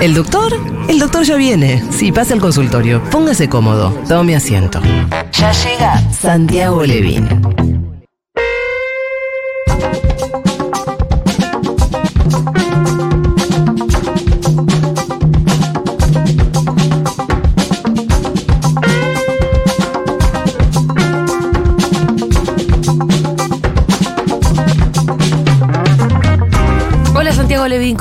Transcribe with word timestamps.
¿El 0.00 0.14
doctor? 0.14 0.52
El 0.88 1.00
doctor 1.00 1.24
ya 1.24 1.34
viene. 1.34 1.82
Sí, 1.90 2.12
pasa 2.12 2.32
al 2.32 2.40
consultorio. 2.40 3.02
Póngase 3.10 3.48
cómodo. 3.48 3.90
Tome 4.06 4.36
asiento. 4.36 4.80
Ya 5.32 5.52
llega 5.52 6.00
Santiago 6.12 6.84
Levín. 6.84 7.28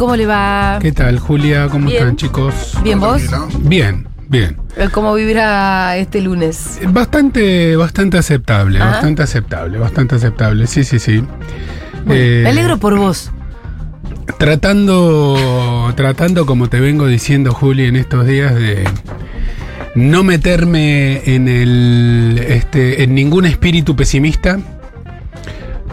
¿Cómo 0.08 0.16
le 0.16 0.26
va? 0.26 0.80
¿Qué 0.82 0.94
tal, 0.94 1.20
Julia? 1.20 1.68
¿Cómo 1.70 1.88
Bien. 1.88 1.98
están, 1.98 2.16
chicos? 2.16 2.77
¿Bien 2.81 2.98
vos? 2.98 3.22
Bien, 3.59 4.08
bien. 4.30 4.55
¿Cómo 4.94 5.14
vivirá 5.14 5.98
este 5.98 6.22
lunes? 6.22 6.80
Bastante, 6.88 7.76
bastante 7.76 8.17
aceptable, 8.17 8.80
Ajá. 8.80 8.91
bastante 8.91 9.23
aceptable, 9.23 9.78
bastante 9.78 10.16
aceptable. 10.16 10.66
Sí, 10.67 10.86
sí, 10.86 10.98
sí. 11.00 11.17
Bueno, 12.05 12.14
Eh, 12.23 12.40
me 12.45 12.50
alegro 12.52 12.78
por 12.78 12.98
vos. 12.98 13.31
Tratando, 14.38 15.91
tratando, 15.98 16.45
como 16.45 16.70
te 16.70 16.80
vengo 16.80 17.05
diciendo, 17.08 17.52
Juli, 17.53 17.84
en 17.88 17.98
estos 17.98 18.26
días 18.26 18.55
de 18.55 18.86
no 19.94 20.23
meterme 20.23 21.22
en 21.36 21.50
el, 21.50 22.45
este, 22.48 23.03
en 23.03 23.14
ningún 23.14 23.44
espíritu 23.45 23.94
pesimista, 23.98 24.58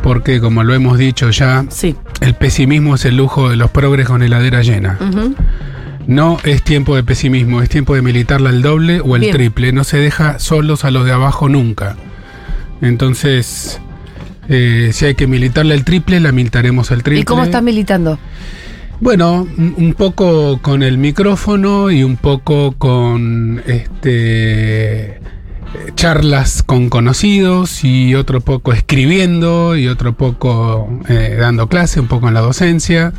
porque 0.04 0.40
como 0.40 0.62
lo 0.62 0.72
hemos 0.72 0.98
dicho 0.98 1.30
ya, 1.30 1.64
Sí. 1.68 1.96
El 2.20 2.34
pesimismo 2.34 2.94
es 2.94 3.04
el 3.04 3.16
lujo 3.16 3.50
de 3.50 3.56
los 3.56 3.70
progres 3.70 4.06
con 4.06 4.22
heladera 4.22 4.62
llena. 4.62 4.98
No 6.06 6.38
es 6.44 6.62
tiempo 6.62 6.96
de 6.96 7.02
pesimismo, 7.02 7.62
es 7.62 7.68
tiempo 7.68 7.94
de 7.94 8.02
militarla 8.02 8.50
al 8.50 8.60
doble 8.62 9.00
o 9.00 9.16
el 9.16 9.22
Bien. 9.22 9.32
triple. 9.32 9.72
No 9.72 9.84
se 9.84 9.96
deja 9.98 10.38
solos 10.38 10.84
a 10.84 10.90
los 10.90 11.06
de 11.06 11.12
abajo 11.12 11.48
nunca. 11.48 11.96
Entonces, 12.82 13.80
eh, 14.48 14.90
si 14.92 15.06
hay 15.06 15.14
que 15.14 15.26
militarle 15.26 15.74
el 15.74 15.84
triple, 15.84 16.20
la 16.20 16.32
militaremos 16.32 16.90
el 16.90 17.02
triple. 17.02 17.20
¿Y 17.20 17.24
cómo 17.24 17.44
estás 17.44 17.62
militando? 17.62 18.18
Bueno, 19.00 19.46
un 19.56 19.94
poco 19.96 20.58
con 20.62 20.82
el 20.82 20.98
micrófono 20.98 21.90
y 21.90 22.04
un 22.04 22.16
poco 22.16 22.72
con 22.78 23.62
este 23.66 25.20
charlas 25.94 26.62
con 26.62 26.88
conocidos 26.88 27.84
y 27.84 28.14
otro 28.14 28.40
poco 28.40 28.72
escribiendo 28.72 29.76
y 29.76 29.88
otro 29.88 30.14
poco 30.16 30.88
eh, 31.08 31.36
dando 31.40 31.68
clase, 31.68 32.00
un 32.00 32.08
poco 32.08 32.28
en 32.28 32.34
la 32.34 32.40
docencia, 32.40 33.12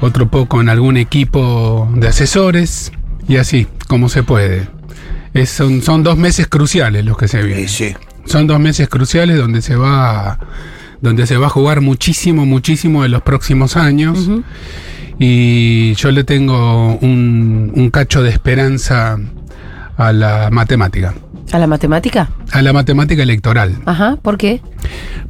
otro 0.00 0.28
poco 0.28 0.60
en 0.60 0.68
algún 0.68 0.96
equipo 0.96 1.88
de 1.94 2.08
asesores 2.08 2.92
y 3.28 3.36
así, 3.36 3.66
como 3.88 4.08
se 4.08 4.22
puede. 4.22 4.68
Es- 5.32 5.50
son, 5.50 5.82
son 5.82 6.02
dos 6.02 6.16
meses 6.16 6.46
cruciales 6.46 7.04
los 7.04 7.16
que 7.16 7.28
se 7.28 7.42
vienen. 7.42 7.68
Sí, 7.68 7.88
sí. 7.90 7.96
Son 8.26 8.46
dos 8.46 8.58
meses 8.60 8.88
cruciales 8.88 9.36
donde 9.36 9.60
se 9.62 9.76
va 9.76 10.38
donde 11.00 11.26
se 11.26 11.36
va 11.36 11.48
a 11.48 11.50
jugar 11.50 11.82
muchísimo, 11.82 12.46
muchísimo 12.46 13.04
en 13.04 13.10
los 13.10 13.20
próximos 13.22 13.76
años. 13.76 14.30
Y 15.18 15.94
yo 15.94 16.10
le 16.10 16.24
tengo 16.24 16.96
un, 16.96 17.70
un 17.74 17.90
cacho 17.90 18.22
de 18.22 18.30
esperanza 18.30 19.18
a 19.96 20.12
la 20.12 20.48
matemática, 20.50 21.14
¿A 21.54 21.58
la 21.60 21.68
matemática? 21.68 22.30
a 22.50 22.62
la 22.62 22.72
matemática 22.72 23.22
electoral. 23.22 23.76
Ajá, 23.86 24.16
¿por 24.20 24.38
qué? 24.38 24.60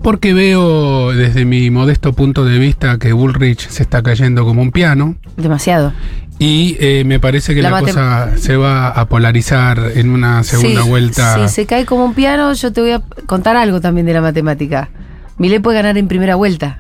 Porque 0.03 0.33
veo 0.33 1.13
desde 1.13 1.45
mi 1.45 1.71
modesto 1.71 2.15
punto 2.15 2.47
de 2.47 2.59
vista 2.59 2.99
que 2.99 3.13
Bullrich 3.13 3.69
se 3.69 3.83
está 3.83 4.03
cayendo 4.03 4.47
como 4.47 4.63
un 4.63 4.73
piano. 4.73 5.17
Demasiado. 5.37 5.93
Y 6.39 6.79
eh, 6.81 7.05
me 7.05 7.21
parece 7.21 7.55
que 7.55 7.61
La 7.61 7.79
cosa 7.79 8.39
se 8.39 8.57
va 8.57 8.89
a 8.89 9.07
polarizar 9.07 9.93
en 9.97 10.09
una 10.09 10.43
segunda 10.45 10.83
Sí, 10.83 10.89
vuelta. 10.89 11.47
Si 11.47 11.55
se 11.55 11.67
cae 11.67 11.85
como 11.85 12.07
un 12.07 12.15
piano, 12.15 12.55
yo 12.55 12.73
te 12.73 12.81
voy 12.81 12.93
a 12.93 13.03
contar 13.27 13.59
algo 13.59 13.83
también 13.83 14.07
de 14.07 14.15
la 14.15 14.23
matemática. 14.23 14.89
Milei 15.37 15.59
puede 15.59 15.77
ganar 15.77 15.99
en 15.99 16.09
primera 16.09 16.37
vuelta. 16.37 16.79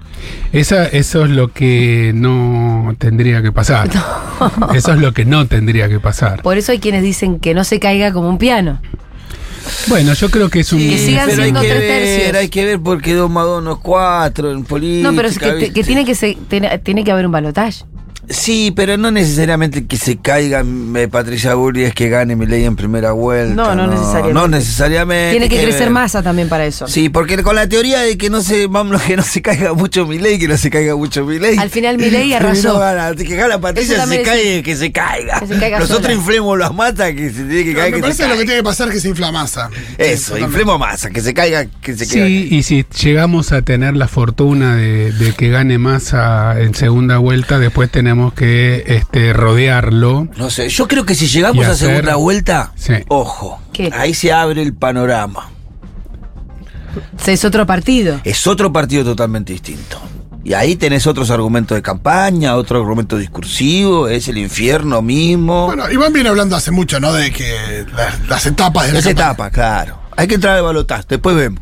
Esa, 0.53 0.87
eso 0.87 1.25
es 1.25 1.31
lo 1.31 1.53
que 1.53 2.13
no 2.15 2.95
tendría 2.97 3.43
que 3.43 3.53
pasar. 3.53 3.91
Eso 4.75 4.93
es 4.95 5.01
lo 5.01 5.13
que 5.13 5.25
no 5.27 5.47
tendría 5.47 5.89
que 5.89 6.01
pasar. 6.01 6.43
Por 6.43 6.57
eso 6.57 6.73
hay 6.73 6.79
quienes 6.79 7.03
dicen 7.03 7.41
que 7.41 7.55
no 7.55 7.63
se 7.63 7.79
caiga 7.79 8.13
como 8.13 8.29
un 8.29 8.39
piano. 8.39 8.81
Bueno, 9.89 10.15
yo 10.15 10.31
creo 10.31 10.49
que 10.49 10.61
es 10.61 10.73
un... 10.73 10.79
Que 10.79 10.99
sigan 10.99 11.27
pero 11.29 11.43
hay 11.43 11.51
siendo 11.51 11.61
que 11.61 11.69
tres 11.69 11.81
ver, 11.81 12.03
tercios. 12.03 12.37
hay 12.37 12.49
que 12.49 12.65
ver 12.65 12.81
porque 12.81 13.15
dos 13.15 13.31
más 13.31 13.45
dos 13.45 13.63
no 13.63 13.73
es 13.73 13.79
cuatro 13.83 14.51
en 14.51 14.65
política. 14.65 15.11
No, 15.11 15.17
pero 15.17 15.29
es 15.29 15.39
que, 15.39 15.73
que 15.73 15.85
tiene 15.85 16.05
que 16.05 16.15
se- 16.15 16.37
tiene, 16.49 16.79
tiene 16.79 17.05
que 17.05 17.13
haber 17.13 17.27
un 17.27 17.33
balotaje. 17.33 17.85
Sí, 18.29 18.73
pero 18.75 18.97
no 18.97 19.11
necesariamente 19.11 19.87
que 19.87 19.97
se 19.97 20.17
caiga 20.17 20.65
eh, 20.97 21.09
Patricia 21.09 21.55
Burri 21.55 21.85
es 21.85 21.95
que 21.95 22.09
gane 22.09 22.37
mi 22.37 22.47
ley 22.47 22.65
en 22.65 22.77
primera 22.77 23.13
vuelta. 23.13 23.55
No, 23.55 23.75
no 23.75 23.87
necesariamente. 23.87 24.35
No 24.35 24.49
necesariamente. 24.49 25.31
Tiene 25.33 25.49
que 25.49 25.63
crecer 25.63 25.91
masa 25.91 26.23
también 26.23 26.49
para 26.49 26.65
eso. 26.67 26.87
Sí, 26.89 27.09
porque 27.09 27.43
con 27.43 27.57
la 27.57 27.69
teoría 27.69 28.01
de 28.01 28.17
que 28.17 28.31
no 28.31 28.43
se 28.43 28.67
vamos, 28.67 29.03
que 29.03 29.17
no 29.17 29.23
se 29.23 29.43
caiga 29.43 29.75
mucho 29.75 30.07
mi 30.07 30.19
ley, 30.19 30.39
que 30.39 30.49
no 30.49 30.57
se 30.57 30.71
caiga 30.71 30.97
mucho 30.97 31.25
mi 31.25 31.39
ley. 31.39 31.57
Al 31.59 31.71
final 31.71 31.99
Milei 31.99 32.33
arrasó. 32.35 32.81
Que 33.17 33.37
gana 33.37 33.61
Patricia, 33.61 34.07
se 34.07 34.23
caiga, 34.23 34.63
que 34.63 34.77
se 34.77 34.93
caiga. 34.93 35.41
Que 35.41 35.47
se 35.47 35.59
caiga 35.59 35.79
Nosotros 35.79 36.05
sola. 36.07 36.15
inflemos 36.15 36.59
las 36.59 36.75
matas, 36.75 37.13
que 37.13 37.31
se 37.31 37.45
tiene 37.45 37.65
que 37.65 37.75
caer. 37.75 37.91
me 37.93 37.97
que 37.99 38.03
parece 38.03 38.23
se 38.23 38.29
lo 38.29 38.29
que 38.31 38.37
caiga. 38.39 38.45
tiene 38.47 38.59
que 38.61 38.65
pasar 38.65 38.89
es 38.89 38.95
que 38.95 39.01
se 39.01 39.09
infla 39.09 39.33
masa. 39.33 39.71
Eso, 39.99 40.29
totalmente. 40.35 40.41
inflemos 40.53 40.79
masa, 40.79 41.11
que 41.11 41.21
se 41.21 41.35
caiga, 41.35 41.67
que 41.81 41.95
se 41.97 42.05
Sí, 42.07 42.19
caiga. 42.19 42.29
y 42.57 42.63
si 42.63 42.85
llegamos 43.03 43.53
a 43.53 43.63
tener 43.63 43.95
la 43.97 44.09
fortuna 44.09 44.77
de, 44.77 45.13
de 45.13 45.33
que 45.33 45.49
gane 45.51 45.79
Massa 45.79 46.61
en 46.61 46.75
segunda 46.75 47.19
vuelta, 47.19 47.59
después 47.59 47.91
tenemos 47.91 48.14
que 48.35 48.85
este, 48.87 49.33
rodearlo. 49.33 50.29
No 50.37 50.51
sé, 50.51 50.69
yo 50.69 50.87
creo 50.89 51.05
que 51.05 51.15
si 51.15 51.27
llegamos 51.29 51.67
a 51.67 51.71
hacer- 51.73 51.89
segunda 51.89 52.17
vuelta, 52.17 52.73
Sí. 52.77 52.95
ojo, 53.09 53.61
¿Qué? 53.73 53.91
ahí 53.97 54.15
se 54.15 54.33
abre 54.33 54.63
el 54.63 54.75
panorama. 54.75 55.51
Es 57.27 57.45
otro 57.45 57.67
partido. 57.67 58.21
Es 58.25 58.47
otro 58.47 58.73
partido 58.73 59.05
totalmente 59.05 59.53
distinto. 59.53 60.01
Y 60.45 60.53
ahí 60.53 60.77
tenés 60.77 61.07
otros 61.07 61.31
argumentos 61.31 61.75
de 61.75 61.81
campaña, 61.83 62.55
otro 62.57 62.79
argumento 62.79 63.17
discursivo, 63.17 64.09
es 64.09 64.29
el 64.29 64.37
infierno 64.39 65.01
mismo. 65.01 65.67
Bueno, 65.67 65.91
Iván 65.91 66.13
viene 66.13 66.29
hablando 66.29 66.55
hace 66.55 66.71
mucho, 66.71 67.01
¿no? 67.01 67.13
De 67.15 67.33
que 67.33 67.87
las, 67.97 68.29
las 68.29 68.45
etapas 68.47 68.87
de 68.87 68.93
la 68.93 68.99
Esa 68.99 69.09
campaña. 69.15 69.31
etapa, 69.31 69.51
claro. 69.51 69.99
Hay 70.17 70.29
que 70.29 70.35
entrar 70.35 70.57
al 70.57 70.63
balotaje, 70.63 71.05
después 71.09 71.35
vemos. 71.35 71.61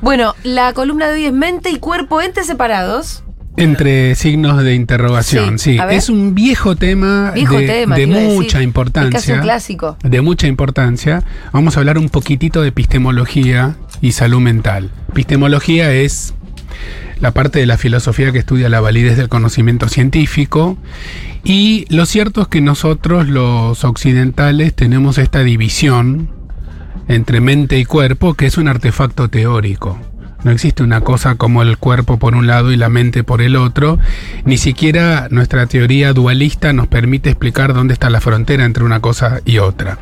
Bueno, 0.00 0.34
la 0.42 0.72
columna 0.72 1.08
de 1.08 1.14
hoy 1.14 1.24
es 1.26 1.32
mente 1.32 1.70
y 1.70 1.76
cuerpo 1.78 2.20
entes 2.22 2.46
separados. 2.46 3.22
Entre 3.56 4.14
signos 4.14 4.62
de 4.62 4.74
interrogación, 4.74 5.58
Sí. 5.58 5.78
Es 5.90 6.08
un 6.10 6.34
viejo 6.34 6.76
tema 6.76 7.30
Viejo 7.34 7.58
de, 7.58 7.66
tema, 7.66 7.96
decir. 7.96 8.08
mucha 8.14 8.58
Es 8.58 8.64
importancia. 8.64 9.10
casi 9.18 9.32
un 9.32 9.40
clásico. 9.40 9.96
De 10.04 10.20
mucha 10.20 10.46
importancia. 10.46 11.22
Vamos 11.52 11.76
a 11.76 11.80
hablar 11.80 11.96
un 11.98 12.08
poquitito 12.10 12.60
de 12.62 12.68
epistemología 12.68 13.76
y 14.02 14.12
salud 14.12 14.40
mental. 14.40 14.90
Epistemología 15.10 15.90
es 15.92 16.34
la 17.20 17.30
parte 17.32 17.58
de 17.58 17.66
la 17.66 17.78
filosofía 17.78 18.30
que 18.30 18.38
estudia 18.40 18.68
la 18.68 18.80
validez 18.80 19.16
del 19.16 19.30
conocimiento 19.30 19.88
científico. 19.88 20.76
Y 21.42 21.86
lo 21.88 22.04
cierto 22.04 22.42
es 22.42 22.48
que 22.48 22.60
nosotros, 22.60 23.26
los 23.28 23.84
occidentales, 23.84 24.74
tenemos 24.74 25.16
esta 25.16 25.42
división 25.42 26.28
entre 27.08 27.40
mente 27.40 27.78
y 27.78 27.84
cuerpo, 27.84 28.34
que 28.34 28.46
es 28.46 28.58
un 28.58 28.68
artefacto 28.68 29.28
teórico. 29.30 29.98
No 30.46 30.52
existe 30.52 30.84
una 30.84 31.00
cosa 31.00 31.34
como 31.34 31.60
el 31.62 31.76
cuerpo 31.76 32.20
por 32.20 32.36
un 32.36 32.46
lado 32.46 32.70
y 32.70 32.76
la 32.76 32.88
mente 32.88 33.24
por 33.24 33.42
el 33.42 33.56
otro. 33.56 33.98
Ni 34.44 34.58
siquiera 34.58 35.26
nuestra 35.28 35.66
teoría 35.66 36.12
dualista 36.12 36.72
nos 36.72 36.86
permite 36.86 37.30
explicar 37.30 37.74
dónde 37.74 37.94
está 37.94 38.10
la 38.10 38.20
frontera 38.20 38.64
entre 38.64 38.84
una 38.84 39.00
cosa 39.00 39.40
y 39.44 39.58
otra. 39.58 39.98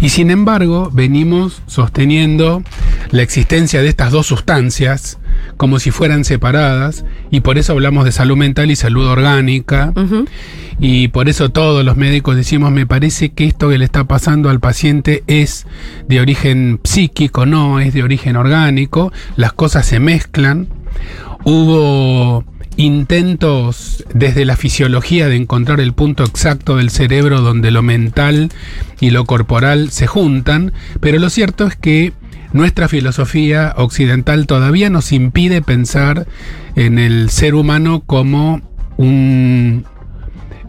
Y 0.00 0.08
sin 0.08 0.30
embargo, 0.30 0.88
venimos 0.90 1.60
sosteniendo 1.66 2.62
la 3.10 3.20
existencia 3.20 3.82
de 3.82 3.88
estas 3.88 4.12
dos 4.12 4.26
sustancias 4.26 5.18
como 5.56 5.78
si 5.78 5.90
fueran 5.90 6.24
separadas 6.24 7.04
y 7.30 7.40
por 7.40 7.58
eso 7.58 7.72
hablamos 7.72 8.04
de 8.04 8.12
salud 8.12 8.36
mental 8.36 8.70
y 8.70 8.76
salud 8.76 9.06
orgánica. 9.06 9.92
Y 10.78 11.08
por 11.08 11.28
eso 11.28 11.50
todos 11.50 11.84
los 11.84 11.96
médicos 11.96 12.36
decimos, 12.36 12.72
me 12.72 12.86
parece 12.86 13.30
que 13.30 13.44
esto 13.44 13.68
que 13.68 13.78
le 13.78 13.84
está 13.84 14.04
pasando 14.04 14.50
al 14.50 14.60
paciente 14.60 15.22
es 15.26 15.66
de 16.08 16.20
origen 16.20 16.80
psíquico, 16.82 17.46
no, 17.46 17.80
es 17.80 17.94
de 17.94 18.02
origen 18.02 18.36
orgánico, 18.36 19.12
las 19.36 19.52
cosas 19.52 19.86
se 19.86 20.00
mezclan. 20.00 20.68
Hubo 21.44 22.44
intentos 22.76 24.04
desde 24.14 24.44
la 24.44 24.56
fisiología 24.56 25.28
de 25.28 25.36
encontrar 25.36 25.80
el 25.80 25.92
punto 25.92 26.24
exacto 26.24 26.76
del 26.76 26.90
cerebro 26.90 27.40
donde 27.40 27.70
lo 27.70 27.82
mental 27.82 28.50
y 29.00 29.10
lo 29.10 29.24
corporal 29.24 29.90
se 29.90 30.06
juntan, 30.06 30.72
pero 31.00 31.18
lo 31.18 31.28
cierto 31.30 31.66
es 31.66 31.76
que 31.76 32.12
nuestra 32.52 32.88
filosofía 32.88 33.74
occidental 33.76 34.46
todavía 34.46 34.90
nos 34.90 35.12
impide 35.12 35.62
pensar 35.62 36.26
en 36.76 36.98
el 36.98 37.30
ser 37.30 37.54
humano 37.54 38.02
como 38.06 38.60
un 38.96 39.84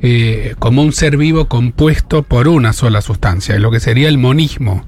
eh, 0.06 0.56
como 0.60 0.82
un 0.82 0.92
ser 0.92 1.16
vivo 1.16 1.48
compuesto 1.48 2.24
por 2.24 2.50
una 2.50 2.74
sola 2.74 3.02
sustancia, 3.02 3.58
lo 3.58 3.72
que 3.72 3.80
sería 3.80 4.10
el 4.10 4.18
monismo. 4.18 4.86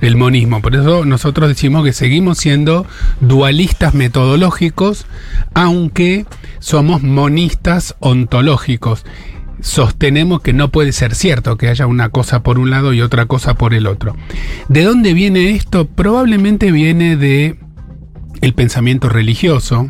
El 0.00 0.16
monismo. 0.16 0.62
Por 0.62 0.74
eso 0.74 1.04
nosotros 1.04 1.48
decimos 1.48 1.84
que 1.84 1.92
seguimos 1.92 2.38
siendo 2.38 2.86
dualistas 3.20 3.92
metodológicos, 3.92 5.06
aunque 5.52 6.24
somos 6.60 7.02
monistas 7.02 7.94
ontológicos. 8.00 9.04
Sostenemos 9.60 10.40
que 10.40 10.52
no 10.52 10.70
puede 10.70 10.92
ser 10.92 11.14
cierto 11.14 11.56
que 11.56 11.68
haya 11.68 11.86
una 11.86 12.08
cosa 12.08 12.42
por 12.42 12.58
un 12.58 12.70
lado 12.70 12.92
y 12.92 13.00
otra 13.00 13.26
cosa 13.26 13.54
por 13.54 13.74
el 13.74 13.86
otro. 13.86 14.16
¿De 14.68 14.82
dónde 14.84 15.14
viene 15.14 15.50
esto? 15.50 15.86
Probablemente 15.86 16.72
viene 16.72 17.16
de 17.16 17.58
el 18.40 18.52
pensamiento 18.52 19.08
religioso, 19.08 19.88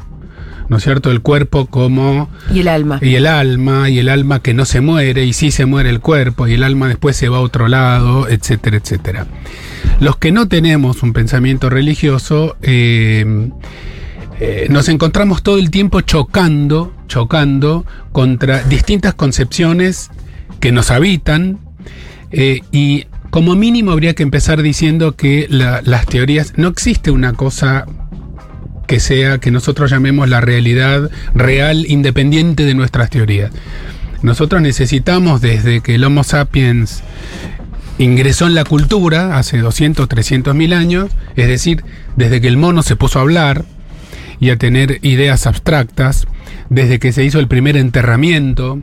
¿no 0.68 0.76
es 0.76 0.82
cierto? 0.84 1.10
El 1.10 1.20
cuerpo 1.20 1.66
como... 1.66 2.30
Y 2.52 2.60
el 2.60 2.68
alma. 2.68 2.98
Y 3.02 3.16
el 3.16 3.26
alma, 3.26 3.90
y 3.90 3.98
el 3.98 4.08
alma 4.08 4.40
que 4.40 4.54
no 4.54 4.64
se 4.64 4.80
muere, 4.80 5.24
y 5.24 5.32
sí 5.32 5.50
se 5.50 5.66
muere 5.66 5.90
el 5.90 6.00
cuerpo, 6.00 6.46
y 6.46 6.54
el 6.54 6.62
alma 6.62 6.88
después 6.88 7.16
se 7.16 7.28
va 7.28 7.38
a 7.38 7.40
otro 7.40 7.68
lado, 7.68 8.28
etcétera, 8.28 8.76
etcétera. 8.76 9.26
Los 10.00 10.16
que 10.16 10.32
no 10.32 10.48
tenemos 10.48 11.02
un 11.02 11.12
pensamiento 11.12 11.68
religioso, 11.70 12.56
eh, 12.62 13.50
eh, 14.40 14.66
nos 14.70 14.88
encontramos 14.88 15.42
todo 15.42 15.58
el 15.58 15.70
tiempo 15.70 16.00
chocando, 16.00 16.92
chocando 17.06 17.84
contra 18.12 18.62
distintas 18.64 19.14
concepciones 19.14 20.10
que 20.60 20.72
nos 20.72 20.90
habitan, 20.90 21.58
eh, 22.30 22.60
y 22.72 23.06
como 23.30 23.54
mínimo 23.54 23.92
habría 23.92 24.14
que 24.14 24.22
empezar 24.22 24.62
diciendo 24.62 25.16
que 25.16 25.46
la- 25.50 25.82
las 25.82 26.06
teorías, 26.06 26.54
no 26.56 26.68
existe 26.68 27.10
una 27.10 27.32
cosa 27.32 27.86
que 28.86 29.00
sea 29.00 29.38
que 29.38 29.50
nosotros 29.50 29.90
llamemos 29.90 30.28
la 30.28 30.40
realidad 30.40 31.10
real 31.34 31.86
independiente 31.88 32.64
de 32.64 32.74
nuestras 32.74 33.10
teorías. 33.10 33.50
Nosotros 34.22 34.60
necesitamos 34.62 35.40
desde 35.40 35.80
que 35.80 35.94
el 35.96 36.04
Homo 36.04 36.22
sapiens 36.24 37.02
ingresó 37.98 38.46
en 38.46 38.54
la 38.54 38.64
cultura 38.64 39.38
hace 39.38 39.58
200, 39.58 40.08
300 40.08 40.54
mil 40.54 40.72
años, 40.72 41.10
es 41.36 41.48
decir, 41.48 41.84
desde 42.16 42.40
que 42.40 42.48
el 42.48 42.56
mono 42.56 42.82
se 42.82 42.96
puso 42.96 43.18
a 43.18 43.22
hablar 43.22 43.64
y 44.44 44.50
a 44.50 44.56
tener 44.58 44.98
ideas 45.02 45.46
abstractas, 45.46 46.26
desde 46.68 46.98
que 46.98 47.12
se 47.12 47.24
hizo 47.24 47.38
el 47.40 47.48
primer 47.48 47.76
enterramiento, 47.78 48.78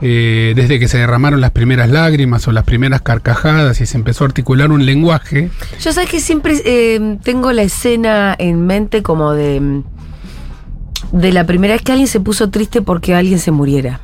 eh, 0.00 0.54
desde 0.56 0.78
que 0.80 0.88
se 0.88 0.98
derramaron 0.98 1.40
las 1.40 1.52
primeras 1.52 1.88
lágrimas 1.88 2.48
o 2.48 2.52
las 2.52 2.64
primeras 2.64 3.02
carcajadas 3.02 3.80
y 3.80 3.86
se 3.86 3.96
empezó 3.96 4.24
a 4.24 4.26
articular 4.28 4.72
un 4.72 4.84
lenguaje, 4.86 5.50
Yo 5.80 5.92
sabes 5.92 6.10
que 6.10 6.18
siempre 6.20 6.54
eh, 6.64 7.18
tengo 7.22 7.52
la 7.52 7.62
escena 7.62 8.34
en 8.38 8.66
mente 8.66 9.02
como 9.02 9.32
de. 9.34 9.82
De 11.12 11.32
la 11.32 11.46
primera 11.46 11.74
vez 11.74 11.82
que 11.82 11.92
alguien 11.92 12.08
se 12.08 12.20
puso 12.20 12.50
triste 12.50 12.82
porque 12.82 13.14
alguien 13.14 13.38
se 13.38 13.50
muriera. 13.52 14.00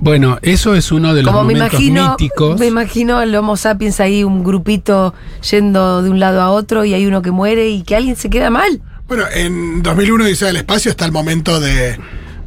bueno, 0.00 0.38
eso 0.42 0.74
es 0.74 0.90
uno 0.92 1.14
de 1.14 1.22
los 1.22 1.32
Como 1.32 1.44
me 1.44 1.54
momentos 1.54 1.80
imagino, 1.80 2.10
míticos. 2.10 2.58
me 2.60 2.66
imagino 2.66 3.18
al 3.18 3.32
Homo 3.34 3.56
sapiens 3.56 4.00
ahí, 4.00 4.24
un 4.24 4.42
grupito 4.44 5.14
yendo 5.50 6.02
de 6.02 6.10
un 6.10 6.18
lado 6.20 6.40
a 6.42 6.50
otro 6.50 6.84
y 6.84 6.94
hay 6.94 7.06
uno 7.06 7.22
que 7.22 7.30
muere 7.30 7.68
y 7.70 7.82
que 7.84 7.94
alguien 7.96 8.16
se 8.16 8.28
queda 8.28 8.50
mal. 8.50 8.80
Bueno, 9.14 9.26
en 9.34 9.82
2001 9.82 10.24
Dice 10.24 10.46
del 10.46 10.56
Espacio 10.56 10.90
está 10.90 11.04
el 11.04 11.12
momento 11.12 11.60
de, 11.60 11.98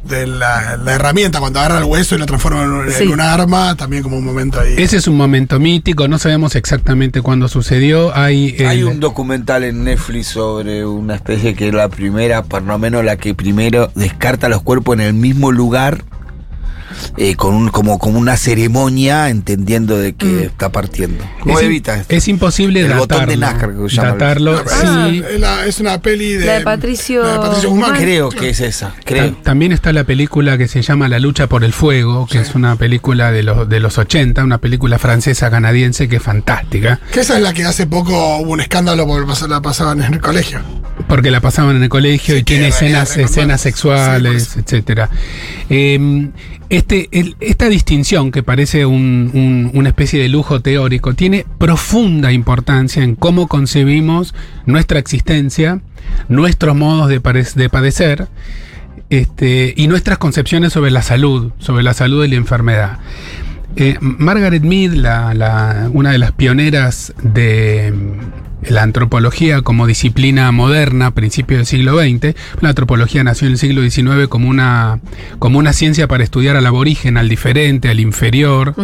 de 0.02 0.26
la, 0.26 0.76
la 0.76 0.94
herramienta, 0.94 1.38
cuando 1.38 1.60
agarra 1.60 1.78
el 1.78 1.84
hueso 1.84 2.16
y 2.16 2.18
lo 2.18 2.26
transforma 2.26 2.64
en, 2.64 2.70
un- 2.72 2.86
en 2.86 2.92
Sí. 2.92 3.04
un 3.06 3.20
arma, 3.20 3.76
también 3.76 4.02
como 4.02 4.16
un 4.18 4.24
momento 4.24 4.58
ahí. 4.58 4.74
Ese 4.76 4.96
es 4.96 5.06
un 5.06 5.16
momento 5.16 5.60
mítico, 5.60 6.08
no 6.08 6.18
sabemos 6.18 6.56
exactamente 6.56 7.22
cuándo 7.22 7.46
sucedió. 7.46 8.12
Hay, 8.16 8.56
Hay 8.66 8.80
el- 8.80 8.86
un 8.86 8.98
documental 8.98 9.62
en 9.62 9.84
Netflix 9.84 10.26
sobre 10.26 10.84
una 10.84 11.14
especie 11.14 11.54
que 11.54 11.68
es 11.68 11.72
la 11.74 11.88
primera, 11.88 12.42
por 12.42 12.62
lo 12.62 12.76
menos 12.80 13.04
la 13.04 13.16
que 13.16 13.32
primero 13.32 13.92
descarta 13.94 14.48
los 14.48 14.60
cuerpos 14.62 14.94
en 14.96 15.02
el 15.02 15.14
mismo 15.14 15.52
lugar, 15.52 16.02
eh, 17.16 17.34
con 17.36 17.54
un, 17.54 17.68
como, 17.68 17.98
como 17.98 18.18
una 18.18 18.36
ceremonia, 18.36 19.28
entendiendo 19.30 19.96
de 19.98 20.14
que 20.14 20.44
está 20.44 20.70
partiendo. 20.70 21.24
¿Cómo 21.40 21.58
es, 21.58 21.64
evita 21.64 21.96
esto? 22.00 22.14
es 22.14 22.28
imposible 22.28 22.80
El 22.80 22.88
datarlo. 22.88 23.06
botón 23.06 23.28
de 23.28 23.34
que 23.84 23.90
se 23.90 23.96
llama. 23.96 24.08
datarlo, 24.12 24.62
Ah, 24.72 25.08
sí. 25.10 25.22
la- 25.38 25.66
es 25.66 25.80
una 25.80 26.00
peli 26.00 26.32
de. 26.34 26.46
La 26.46 26.52
de 26.54 26.60
Patricio 26.62 27.22
la 27.22 27.32
de 27.32 27.38
Patricio 27.38 27.70
Guzmán. 27.70 27.90
Guzmán. 27.90 28.02
Creo 28.04 28.28
que 28.30 28.50
es 28.50 28.60
esa, 28.60 28.94
creo. 29.04 29.32
Ta- 29.34 29.42
También 29.42 29.72
está 29.72 29.92
la 29.92 30.04
película 30.04 30.58
que 30.58 30.68
se 30.68 30.82
llama 30.82 31.08
La 31.08 31.18
lucha 31.18 31.46
por 31.48 31.64
el 31.64 31.72
fuego, 31.72 32.26
que 32.26 32.38
es 32.38 32.54
una 32.54 32.76
película 32.76 33.30
de 33.32 33.42
los, 33.42 33.68
de 33.68 33.80
los 33.80 33.98
80, 33.98 34.42
una 34.44 34.58
película 34.58 34.98
francesa 34.98 35.50
canadiense 35.50 36.08
que 36.08 36.16
es 36.16 36.22
fantástica, 36.22 37.00
Que 37.12 37.20
esa 37.20 37.36
es 37.36 37.42
la 37.42 37.52
que 37.52 37.64
hace 37.64 37.86
poco 37.86 38.38
hubo 38.38 38.52
un 38.52 38.60
escándalo 38.60 39.06
porque 39.06 39.30
la 39.48 39.60
pasaban 39.60 40.02
en 40.02 40.14
el 40.14 40.20
colegio. 40.20 40.60
porque 41.08 41.30
la 41.30 41.40
pasaban 41.40 41.76
en 41.76 41.82
el 41.84 41.88
colegio 41.88 42.34
Sí, 42.34 42.40
y 42.40 42.44
tiene 42.44 42.68
escenas, 42.68 43.16
escenas 43.16 43.60
sexuales, 43.60 44.50
Sí, 44.54 44.60
etcétera. 44.60 45.10
Eh, 45.68 46.30
este, 46.68 47.08
esta 47.40 47.68
distinción, 47.68 48.30
que 48.32 48.42
parece 48.42 48.86
un- 48.86 49.30
un- 49.34 49.70
una 49.74 49.88
especie 49.90 50.20
de 50.20 50.28
lujo 50.28 50.60
teórico, 50.60 51.14
tiene 51.14 51.44
profunda 51.58 52.32
importancia 52.32 53.02
en 53.02 53.14
cómo 53.14 53.46
concebimos 53.46 54.34
nuestra 54.66 54.98
existencia, 54.98 55.80
nuestros 56.28 56.74
modos 56.76 57.08
de, 57.08 57.20
padecer 57.20 58.28
este, 59.10 59.74
y 59.76 59.86
nuestras 59.88 60.18
concepciones 60.18 60.72
sobre 60.72 60.90
la 60.90 61.02
salud, 61.02 61.52
sobre 61.58 61.82
la 61.82 61.94
salud 61.94 62.24
y 62.24 62.28
la 62.28 62.36
enfermedad. 62.36 62.98
Eh, 63.76 63.96
Margaret 64.00 64.62
Mead, 64.62 64.92
una 65.92 66.10
de 66.10 66.18
las 66.18 66.32
pioneras 66.32 67.12
de 67.22 67.92
la 68.68 68.82
antropología 68.82 69.62
como 69.62 69.86
disciplina 69.86 70.50
moderna 70.52 71.06
a 71.06 71.10
principios 71.12 71.58
del 71.58 71.66
siglo 71.66 71.98
XX, 71.98 72.34
la 72.60 72.70
antropología 72.70 73.24
nació 73.24 73.46
en 73.46 73.52
el 73.52 73.58
siglo 73.58 73.82
XIX 73.82 74.28
como 74.28 74.48
una, 74.48 75.00
como 75.38 75.58
una 75.58 75.72
ciencia 75.72 76.08
para 76.08 76.24
estudiar 76.24 76.56
al 76.56 76.66
aborigen, 76.66 77.16
al 77.16 77.28
diferente, 77.28 77.88
al 77.88 78.00
inferior, 78.00 78.74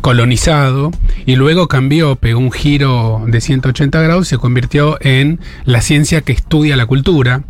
colonizado, 0.00 0.90
y 1.26 1.36
luego 1.36 1.68
cambió, 1.68 2.16
pegó 2.16 2.40
un 2.40 2.52
giro 2.52 3.24
de 3.26 3.40
180 3.40 4.00
grados 4.00 4.26
y 4.26 4.30
se 4.30 4.38
convirtió 4.38 4.98
en 5.00 5.40
la 5.64 5.80
ciencia 5.80 6.20
que 6.22 6.32
estudia 6.32 6.76
la 6.76 6.86
cultura. 6.86 7.42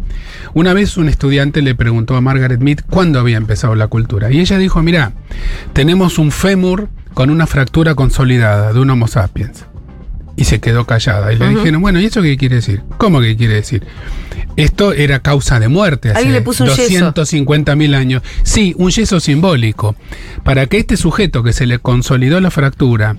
Una 0.55 0.73
vez 0.75 0.97
un 0.97 1.09
estudiante 1.09 1.63
le 1.63 1.75
preguntó 1.75 2.17
a 2.17 2.21
Margaret 2.21 2.61
Mead 2.61 2.79
cuándo 2.89 3.21
había 3.21 3.37
empezado 3.37 3.75
la 3.75 3.89
cultura, 3.89 4.31
y 4.31 4.41
ella 4.41 4.59
dijo, 4.59 4.83
mira, 4.83 5.13
tenemos 5.73 6.19
un 6.19 6.33
fémur 6.33 6.89
con 7.15 7.31
una 7.31 7.47
fractura 7.47 7.95
consolidada 7.95 8.73
de 8.73 8.81
un 8.81 8.91
Homo 8.91 9.09
sapiens. 9.09 9.65
Y 10.39 10.45
se 10.45 10.61
quedó 10.61 10.87
callada. 10.87 11.33
Y 11.33 11.37
le 11.37 11.49
dijeron, 11.49 11.83
bueno, 11.83 12.01
¿y 12.01 12.07
eso 12.07 12.23
qué 12.23 12.37
quiere 12.37 12.57
decir? 12.57 12.83
¿Cómo 12.97 13.21
que 13.21 13.37
quiere 13.37 13.55
decir? 13.55 13.85
Esto 14.57 14.93
era 14.93 15.21
causa 15.21 15.59
de 15.61 15.69
muerte 15.69 16.11
hace 16.11 16.19
Alguien 16.19 16.35
le 16.35 16.43
puso 16.43 16.65
un 16.65 16.71
yeso. 16.71 17.07
250 17.07 17.77
mil 17.77 17.95
años. 17.95 18.23
Sí, 18.45 18.75
un 18.79 18.91
yeso 18.91 19.21
simbólico. 19.21 19.97
Para 20.45 20.67
que 20.67 20.79
este 20.79 20.97
sujeto 20.97 21.43
que 21.43 21.53
se 21.53 21.67
le 21.67 21.81
consolidó 21.81 22.41
la 22.41 22.51
fractura 22.51 23.17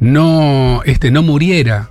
no, 0.00 0.82
este, 0.84 1.10
no 1.10 1.22
muriera 1.22 1.88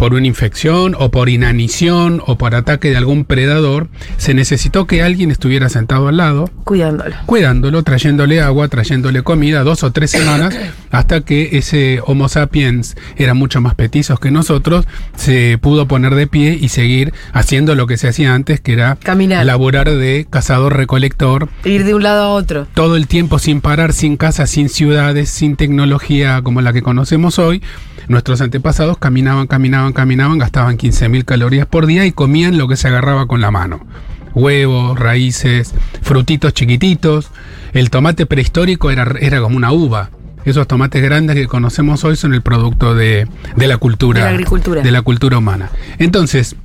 por 0.00 0.14
una 0.14 0.26
infección 0.26 0.96
o 0.98 1.10
por 1.10 1.28
inanición 1.28 2.22
o 2.26 2.38
por 2.38 2.54
ataque 2.54 2.88
de 2.88 2.96
algún 2.96 3.26
predador, 3.26 3.88
se 4.16 4.32
necesitó 4.32 4.86
que 4.86 5.02
alguien 5.02 5.30
estuviera 5.30 5.68
sentado 5.68 6.08
al 6.08 6.16
lado 6.16 6.48
Cuidándolo. 6.64 7.14
cuidándolo, 7.26 7.82
trayéndole 7.82 8.40
agua, 8.40 8.68
trayéndole 8.68 9.22
comida, 9.22 9.62
dos 9.62 9.82
o 9.82 9.92
tres 9.92 10.10
semanas, 10.10 10.56
hasta 10.90 11.20
que 11.20 11.58
ese 11.58 12.00
Homo 12.06 12.30
sapiens 12.30 12.96
era 13.18 13.34
mucho 13.34 13.60
más 13.60 13.74
petizos 13.74 14.18
que 14.18 14.30
nosotros, 14.30 14.86
se 15.16 15.58
pudo 15.58 15.86
poner 15.86 16.14
de 16.14 16.26
pie 16.26 16.56
y 16.58 16.70
seguir 16.70 17.12
haciendo 17.34 17.74
lo 17.74 17.86
que 17.86 17.98
se 17.98 18.08
hacía 18.08 18.34
antes, 18.34 18.62
que 18.62 18.72
era 18.72 18.96
Caminar. 19.02 19.44
laborar 19.44 19.90
de 19.90 20.26
cazador-recolector, 20.30 21.50
Ir 21.62 21.84
de 21.84 21.92
un 21.92 22.04
lado 22.04 22.22
a 22.22 22.28
otro. 22.30 22.66
todo 22.72 22.96
el 22.96 23.06
tiempo 23.06 23.38
sin 23.38 23.60
parar, 23.60 23.92
sin 23.92 24.16
casas, 24.16 24.48
sin 24.48 24.70
ciudades, 24.70 25.28
sin 25.28 25.56
tecnología 25.56 26.40
como 26.42 26.62
la 26.62 26.72
que 26.72 26.80
conocemos 26.80 27.38
hoy. 27.38 27.60
Nuestros 28.10 28.40
antepasados 28.40 28.98
caminaban, 28.98 29.46
caminaban, 29.46 29.92
caminaban, 29.92 30.36
gastaban 30.36 30.76
15.000 30.76 31.24
calorías 31.24 31.64
por 31.64 31.86
día 31.86 32.06
y 32.06 32.10
comían 32.10 32.58
lo 32.58 32.66
que 32.66 32.74
se 32.74 32.88
agarraba 32.88 33.28
con 33.28 33.40
la 33.40 33.52
mano. 33.52 33.86
Huevos, 34.34 34.98
raíces, 34.98 35.72
frutitos 36.02 36.52
chiquititos. 36.52 37.30
El 37.72 37.88
tomate 37.88 38.26
prehistórico 38.26 38.90
era, 38.90 39.14
era 39.20 39.40
como 39.40 39.56
una 39.56 39.70
uva. 39.70 40.10
Esos 40.44 40.66
tomates 40.66 41.00
grandes 41.00 41.36
que 41.36 41.46
conocemos 41.46 42.02
hoy 42.02 42.16
son 42.16 42.34
el 42.34 42.42
producto 42.42 42.96
de, 42.96 43.28
de 43.54 43.66
la 43.68 43.76
cultura. 43.76 44.18
De 44.18 44.26
la 44.26 44.30
agricultura. 44.30 44.82
De 44.82 44.90
la 44.90 45.02
cultura 45.02 45.38
humana. 45.38 45.70
Entonces, 46.00 46.56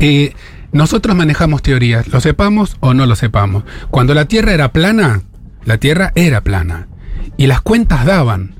eh, 0.00 0.34
nosotros 0.72 1.16
manejamos 1.16 1.62
teorías, 1.62 2.08
lo 2.08 2.20
sepamos 2.20 2.76
o 2.80 2.92
no 2.92 3.06
lo 3.06 3.16
sepamos. 3.16 3.64
Cuando 3.90 4.12
la 4.12 4.26
Tierra 4.26 4.52
era 4.52 4.70
plana, 4.70 5.22
la 5.64 5.78
Tierra 5.78 6.12
era 6.14 6.42
plana. 6.42 6.88
Y 7.38 7.46
las 7.46 7.62
cuentas 7.62 8.04
daban. 8.04 8.57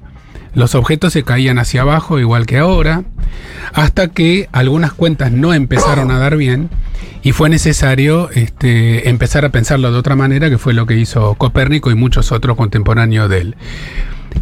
Los 0.59 0.75
objetos 0.75 1.12
se 1.12 1.23
caían 1.23 1.61
hacia 1.61 1.83
abajo, 1.83 2.19
igual 2.19 2.45
que 2.45 2.59
ahora, 2.59 3.05
hasta 3.75 4.09
que 4.09 4.49
algunas 4.50 4.93
cuentas 4.93 5.31
no 5.31 5.55
empezaron 5.55 6.11
a 6.11 6.19
dar 6.19 6.37
bien 6.37 6.69
y 7.23 7.31
fue 7.31 7.49
necesario 7.49 8.29
este, 8.31 9.09
empezar 9.09 9.45
a 9.45 9.50
pensarlo 9.50 9.93
de 9.93 9.99
otra 9.99 10.17
manera, 10.17 10.50
que 10.50 10.59
fue 10.59 10.75
lo 10.75 10.85
que 10.85 10.97
hizo 10.97 11.35
Copérnico 11.35 11.93
y 11.93 11.95
muchos 11.95 12.33
otros 12.33 12.57
contemporáneos 12.57 13.31
de 13.31 13.38
él. 13.38 13.57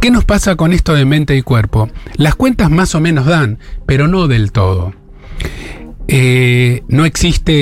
¿Qué 0.00 0.10
nos 0.10 0.24
pasa 0.24 0.56
con 0.56 0.72
esto 0.72 0.94
de 0.94 1.04
mente 1.04 1.36
y 1.36 1.42
cuerpo? 1.42 1.90
Las 2.16 2.34
cuentas 2.34 2.70
más 2.70 2.94
o 2.94 3.00
menos 3.00 3.26
dan, 3.26 3.58
pero 3.84 4.08
no 4.08 4.26
del 4.26 4.52
todo. 4.52 4.94
Eh, 6.08 6.82
no 6.88 7.04
existe... 7.04 7.52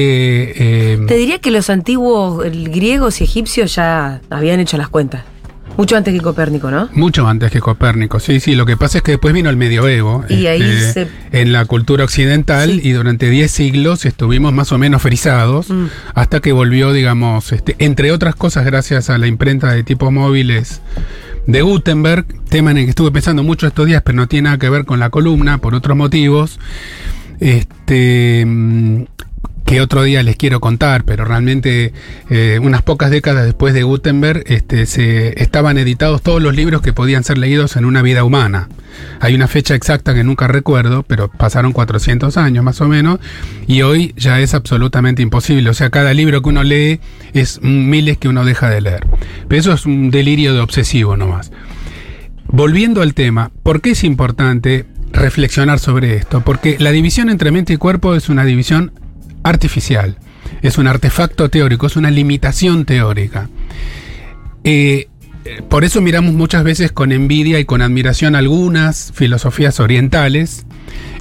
eh, 0.92 0.98
Te 1.08 1.16
diría 1.16 1.40
que 1.40 1.50
los 1.50 1.70
antiguos 1.70 2.40
griegos 2.44 3.20
y 3.20 3.24
egipcios 3.24 3.74
ya 3.74 4.20
habían 4.30 4.60
hecho 4.60 4.76
las 4.78 4.90
cuentas. 4.90 5.24
Mucho 5.76 5.96
antes 5.96 6.14
que 6.14 6.20
Copérnico, 6.20 6.70
¿no? 6.70 6.88
Mucho 6.92 7.26
antes 7.26 7.50
que 7.50 7.60
Copérnico, 7.60 8.20
sí, 8.20 8.38
sí. 8.38 8.54
Lo 8.54 8.64
que 8.64 8.76
pasa 8.76 8.98
es 8.98 9.02
que 9.04 9.12
después 9.12 9.34
vino 9.34 9.50
el 9.50 9.56
medioevo. 9.56 10.22
este, 10.22 10.34
Y 10.34 10.46
ahí 10.46 10.62
se- 10.92 11.08
En 11.32 11.52
la 11.52 11.64
cultura 11.64 12.04
occidental 12.04 12.70
Sí. 12.70 12.80
y 12.84 12.92
durante 12.92 13.28
10 13.28 13.50
siglos 13.50 14.04
estuvimos 14.06 14.52
más 14.52 14.70
o 14.72 14.78
menos 14.78 15.02
frisados 15.02 15.70
Mm. 15.70 15.86
hasta 16.14 16.40
que 16.40 16.52
volvió, 16.52 16.92
digamos, 16.92 17.50
este, 17.52 17.74
entre 17.80 18.12
otras 18.12 18.36
cosas, 18.36 18.64
gracias 18.64 19.10
a 19.10 19.18
la 19.18 19.26
imprenta 19.26 19.72
de 19.72 19.82
tipos 19.82 20.12
móviles 20.12 20.80
de 21.46 21.62
Gutenberg, 21.62 22.24
tema 22.48 22.70
en 22.70 22.78
el 22.78 22.84
que 22.84 22.90
estuve 22.90 23.10
pensando 23.10 23.42
mucho 23.42 23.66
estos 23.66 23.86
días, 23.86 24.02
pero 24.04 24.16
no 24.16 24.28
tiene 24.28 24.44
nada 24.44 24.58
que 24.58 24.70
ver 24.70 24.84
con 24.84 25.00
la 25.00 25.10
columna, 25.10 25.58
por 25.58 25.74
otros 25.74 25.96
motivos. 25.96 26.58
Este, 27.40 28.46
que 29.64 29.80
otro 29.80 30.02
día 30.02 30.22
les 30.22 30.36
quiero 30.36 30.60
contar, 30.60 31.04
pero 31.04 31.24
realmente 31.24 31.92
eh, 32.28 32.58
unas 32.62 32.82
pocas 32.82 33.10
décadas 33.10 33.44
después 33.44 33.72
de 33.74 33.82
Gutenberg 33.82 34.44
este, 34.46 34.86
se 34.86 35.42
estaban 35.42 35.78
editados 35.78 36.22
todos 36.22 36.42
los 36.42 36.54
libros 36.54 36.82
que 36.82 36.92
podían 36.92 37.24
ser 37.24 37.38
leídos 37.38 37.76
en 37.76 37.84
una 37.84 38.02
vida 38.02 38.24
humana. 38.24 38.68
Hay 39.20 39.34
una 39.34 39.48
fecha 39.48 39.74
exacta 39.74 40.14
que 40.14 40.22
nunca 40.22 40.46
recuerdo, 40.46 41.02
pero 41.02 41.28
pasaron 41.28 41.72
400 41.72 42.36
años 42.36 42.62
más 42.62 42.80
o 42.80 42.88
menos, 42.88 43.20
y 43.66 43.82
hoy 43.82 44.12
ya 44.16 44.40
es 44.40 44.54
absolutamente 44.54 45.22
imposible. 45.22 45.70
O 45.70 45.74
sea, 45.74 45.90
cada 45.90 46.12
libro 46.14 46.42
que 46.42 46.48
uno 46.50 46.62
lee 46.62 47.00
es 47.32 47.60
miles 47.62 48.18
que 48.18 48.28
uno 48.28 48.44
deja 48.44 48.68
de 48.68 48.82
leer. 48.82 49.06
Pero 49.48 49.60
eso 49.60 49.72
es 49.72 49.86
un 49.86 50.10
delirio 50.10 50.54
de 50.54 50.60
obsesivo 50.60 51.16
nomás. 51.16 51.50
Volviendo 52.46 53.02
al 53.02 53.14
tema, 53.14 53.50
¿por 53.62 53.80
qué 53.80 53.90
es 53.92 54.04
importante 54.04 54.84
reflexionar 55.12 55.78
sobre 55.78 56.16
esto? 56.16 56.42
Porque 56.42 56.76
la 56.78 56.92
división 56.92 57.30
entre 57.30 57.50
mente 57.50 57.72
y 57.72 57.76
cuerpo 57.78 58.14
es 58.14 58.28
una 58.28 58.44
división 58.44 58.92
artificial, 59.44 60.18
es 60.62 60.78
un 60.78 60.88
artefacto 60.88 61.48
teórico, 61.48 61.86
es 61.86 61.96
una 61.96 62.10
limitación 62.10 62.84
teórica. 62.84 63.48
Eh, 64.64 65.08
por 65.68 65.84
eso 65.84 66.00
miramos 66.00 66.32
muchas 66.34 66.64
veces 66.64 66.90
con 66.90 67.12
envidia 67.12 67.60
y 67.60 67.66
con 67.66 67.82
admiración 67.82 68.34
algunas 68.34 69.12
filosofías 69.14 69.78
orientales, 69.78 70.64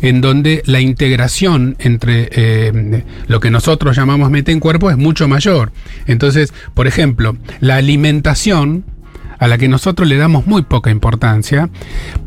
en 0.02 0.22
donde 0.22 0.64
la 0.66 0.80
integración 0.80 1.76
entre 1.80 2.30
eh, 2.32 3.04
lo 3.28 3.40
que 3.42 3.52
nosotros 3.52 3.96
llamamos 3.96 4.32
mente 4.32 4.54
en 4.54 4.62
cuerpo 4.62 4.90
es 4.90 4.98
mucho 4.98 5.28
mayor. 5.28 5.74
Entonces, 6.08 6.54
por 6.74 6.88
ejemplo, 6.88 7.38
la 7.60 7.76
alimentación, 7.76 8.86
a 9.40 9.48
la 9.50 9.58
que 9.58 9.68
nosotros 9.68 10.08
le 10.08 10.16
damos 10.16 10.48
muy 10.48 10.62
poca 10.62 10.90
importancia, 10.90 11.70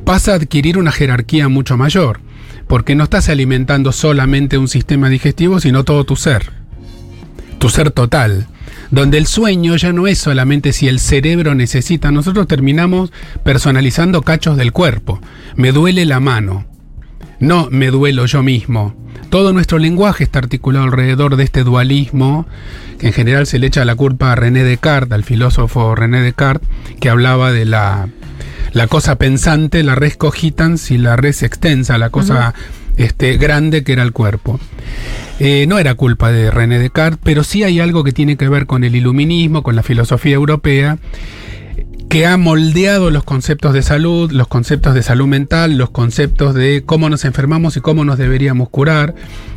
pasa 0.05 0.33
a 0.33 0.37
adquirir 0.37 0.77
una 0.77 0.93
jerarquía 0.93 1.49
mucho 1.49 1.79
mayor 1.79 2.21
porque 2.67 2.95
no 2.95 3.05
estás 3.05 3.29
alimentando 3.29 3.93
solamente 3.93 4.59
un 4.59 4.69
sistema 4.69 5.09
digestivo, 5.09 5.61
sino 5.61 5.85
todo 5.85 6.05
tu 6.05 6.17
ser, 6.17 6.53
tu 7.59 7.69
ser 7.69 7.91
total, 7.91 8.47
donde 8.91 9.19
el 9.19 9.27
sueño 9.27 9.77
ya 9.77 9.93
no 9.93 10.07
es 10.07 10.19
solamente 10.19 10.73
si 10.73 10.89
el 10.89 11.01
cerebro 11.01 11.55
necesita, 11.55 12.11
nosotros 12.11 12.47
terminamos 12.47 13.13
personalizando 13.45 14.23
cachos 14.23 14.57
del 14.57 14.73
cuerpo, 14.73 15.21
me 15.55 15.73
duele 15.73 16.05
la 16.07 16.21
mano, 16.21 16.67
no 17.39 17.69
me 17.71 17.91
duelo 17.91 18.27
yo 18.27 18.43
mismo. 18.43 18.95
Todo 19.31 19.53
nuestro 19.53 19.79
lenguaje 19.79 20.25
está 20.25 20.39
articulado 20.39 20.85
alrededor 20.85 21.37
de 21.37 21.45
este 21.45 21.65
dualismo, 21.65 22.47
que 22.99 23.09
en 23.09 23.13
general 23.13 23.47
se 23.47 23.59
le 23.59 23.67
echa 23.67 23.85
la 23.85 23.97
culpa 23.97 24.33
a 24.33 24.37
René 24.37 24.63
Descartes, 24.63 25.13
al 25.13 25.25
filósofo 25.25 25.95
René 25.95 26.21
Descartes, 26.21 26.69
que 27.01 27.11
hablaba 27.11 27.51
de 27.51 27.65
la 27.65 28.09
la 28.73 28.87
cosa 28.87 29.17
pensante, 29.17 29.83
la 29.83 29.95
res 29.95 30.17
cogitans 30.17 30.91
y 30.91 30.99
la 30.99 31.17
res 31.17 31.43
extensa, 31.43 31.99
la 31.99 32.11
cosa 32.11 32.55
este, 32.97 33.37
grande 33.37 33.85
que 33.85 33.93
era 33.93 34.03
el 34.03 34.13
cuerpo. 34.13 34.59
Eh, 35.39 35.67
no 35.69 35.79
era 35.79 35.95
culpa 35.95 36.33
de 36.33 36.51
René 36.51 36.79
Descartes, 36.79 37.21
pero 37.23 37.45
sí 37.45 37.63
hay 37.63 37.81
algo 37.81 38.05
que 38.05 38.13
tiene 38.13 38.37
que 38.37 38.49
ver 38.49 38.67
con 38.67 38.85
el 38.85 38.97
iluminismo, 38.97 39.63
con 39.63 39.77
la 39.77 39.83
filosofía 39.83 40.35
europea, 40.35 40.99
que 42.09 42.27
ha 42.27 42.37
moldeado 42.37 43.11
los 43.11 43.25
conceptos 43.25 43.73
de 43.73 43.83
salud, 43.83 44.31
los 44.31 44.49
conceptos 44.49 44.95
de 44.95 45.03
salud 45.03 45.27
mental, 45.27 45.77
los 45.77 45.91
conceptos 45.91 46.55
de 46.55 46.83
cómo 46.87 47.11
nos 47.11 47.25
enfermamos 47.25 47.77
y 47.77 47.81
cómo 47.81 48.05
nos 48.05 48.19
deberíamos 48.19 48.69
curar, 48.69 49.15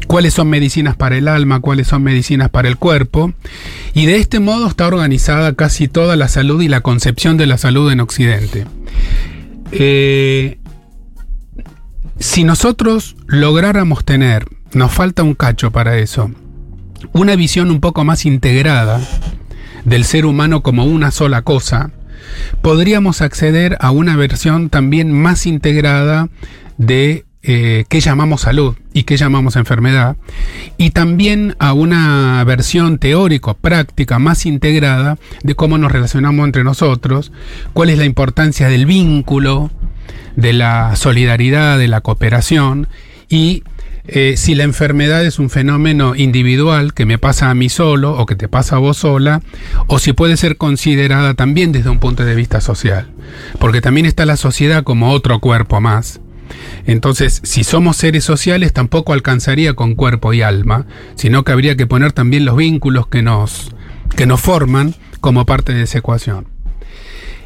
cuáles 0.07 0.33
son 0.33 0.49
medicinas 0.49 0.95
para 0.95 1.17
el 1.17 1.27
alma, 1.27 1.59
cuáles 1.59 1.87
son 1.87 2.03
medicinas 2.03 2.49
para 2.49 2.67
el 2.67 2.77
cuerpo. 2.77 3.33
Y 3.93 4.07
de 4.07 4.17
este 4.17 4.39
modo 4.39 4.67
está 4.67 4.87
organizada 4.87 5.53
casi 5.53 5.87
toda 5.87 6.15
la 6.15 6.27
salud 6.27 6.61
y 6.61 6.67
la 6.67 6.81
concepción 6.81 7.37
de 7.37 7.45
la 7.45 7.57
salud 7.57 7.91
en 7.91 7.99
Occidente. 7.99 8.65
Eh, 9.71 10.57
si 12.17 12.43
nosotros 12.43 13.15
lográramos 13.27 14.03
tener, 14.03 14.45
nos 14.73 14.91
falta 14.91 15.23
un 15.23 15.35
cacho 15.35 15.71
para 15.71 15.97
eso, 15.97 16.31
una 17.13 17.35
visión 17.35 17.69
un 17.71 17.79
poco 17.79 18.03
más 18.03 18.25
integrada 18.25 18.99
del 19.85 20.03
ser 20.03 20.25
humano 20.25 20.61
como 20.61 20.85
una 20.85 21.11
sola 21.11 21.43
cosa, 21.43 21.91
podríamos 22.61 23.21
acceder 23.21 23.77
a 23.79 23.91
una 23.91 24.15
versión 24.15 24.69
también 24.69 25.11
más 25.11 25.45
integrada 25.45 26.29
de 26.77 27.25
eh, 27.41 27.85
qué 27.87 28.01
llamamos 28.01 28.41
salud 28.41 28.75
y 28.93 29.03
qué 29.03 29.15
llamamos 29.15 29.55
enfermedad, 29.55 30.17
y 30.77 30.89
también 30.89 31.55
a 31.59 31.71
una 31.71 32.43
versión 32.43 32.97
teórico, 32.97 33.53
práctica, 33.53 34.19
más 34.19 34.45
integrada 34.45 35.17
de 35.43 35.55
cómo 35.55 35.77
nos 35.77 35.91
relacionamos 35.91 36.45
entre 36.45 36.65
nosotros, 36.65 37.31
cuál 37.71 37.91
es 37.91 37.97
la 37.97 38.03
importancia 38.03 38.67
del 38.67 38.85
vínculo, 38.85 39.71
de 40.35 40.51
la 40.51 40.97
solidaridad, 40.97 41.77
de 41.77 41.87
la 41.87 42.01
cooperación, 42.01 42.89
y 43.29 43.63
eh, 44.11 44.37
si 44.37 44.55
la 44.55 44.63
enfermedad 44.63 45.25
es 45.25 45.39
un 45.39 45.49
fenómeno 45.49 46.15
individual 46.15 46.93
que 46.93 47.05
me 47.05 47.17
pasa 47.17 47.49
a 47.49 47.55
mí 47.55 47.69
solo 47.69 48.17
o 48.17 48.25
que 48.25 48.35
te 48.35 48.47
pasa 48.47 48.75
a 48.75 48.79
vos 48.79 48.97
sola, 48.97 49.41
o 49.87 49.99
si 49.99 50.13
puede 50.13 50.37
ser 50.37 50.57
considerada 50.57 51.33
también 51.33 51.71
desde 51.71 51.89
un 51.89 51.99
punto 51.99 52.25
de 52.25 52.35
vista 52.35 52.61
social, 52.61 53.11
porque 53.59 53.81
también 53.81 54.05
está 54.05 54.25
la 54.25 54.37
sociedad 54.37 54.83
como 54.83 55.11
otro 55.11 55.39
cuerpo 55.39 55.81
más. 55.81 56.21
Entonces, 56.85 57.41
si 57.43 57.63
somos 57.63 57.97
seres 57.97 58.23
sociales, 58.23 58.73
tampoco 58.73 59.13
alcanzaría 59.13 59.73
con 59.73 59.95
cuerpo 59.95 60.33
y 60.33 60.41
alma, 60.41 60.85
sino 61.15 61.43
que 61.43 61.51
habría 61.51 61.75
que 61.75 61.87
poner 61.87 62.11
también 62.11 62.45
los 62.45 62.55
vínculos 62.55 63.07
que 63.07 63.21
nos, 63.21 63.71
que 64.15 64.25
nos 64.25 64.41
forman 64.41 64.95
como 65.21 65.45
parte 65.45 65.73
de 65.73 65.83
esa 65.83 65.99
ecuación. 65.99 66.47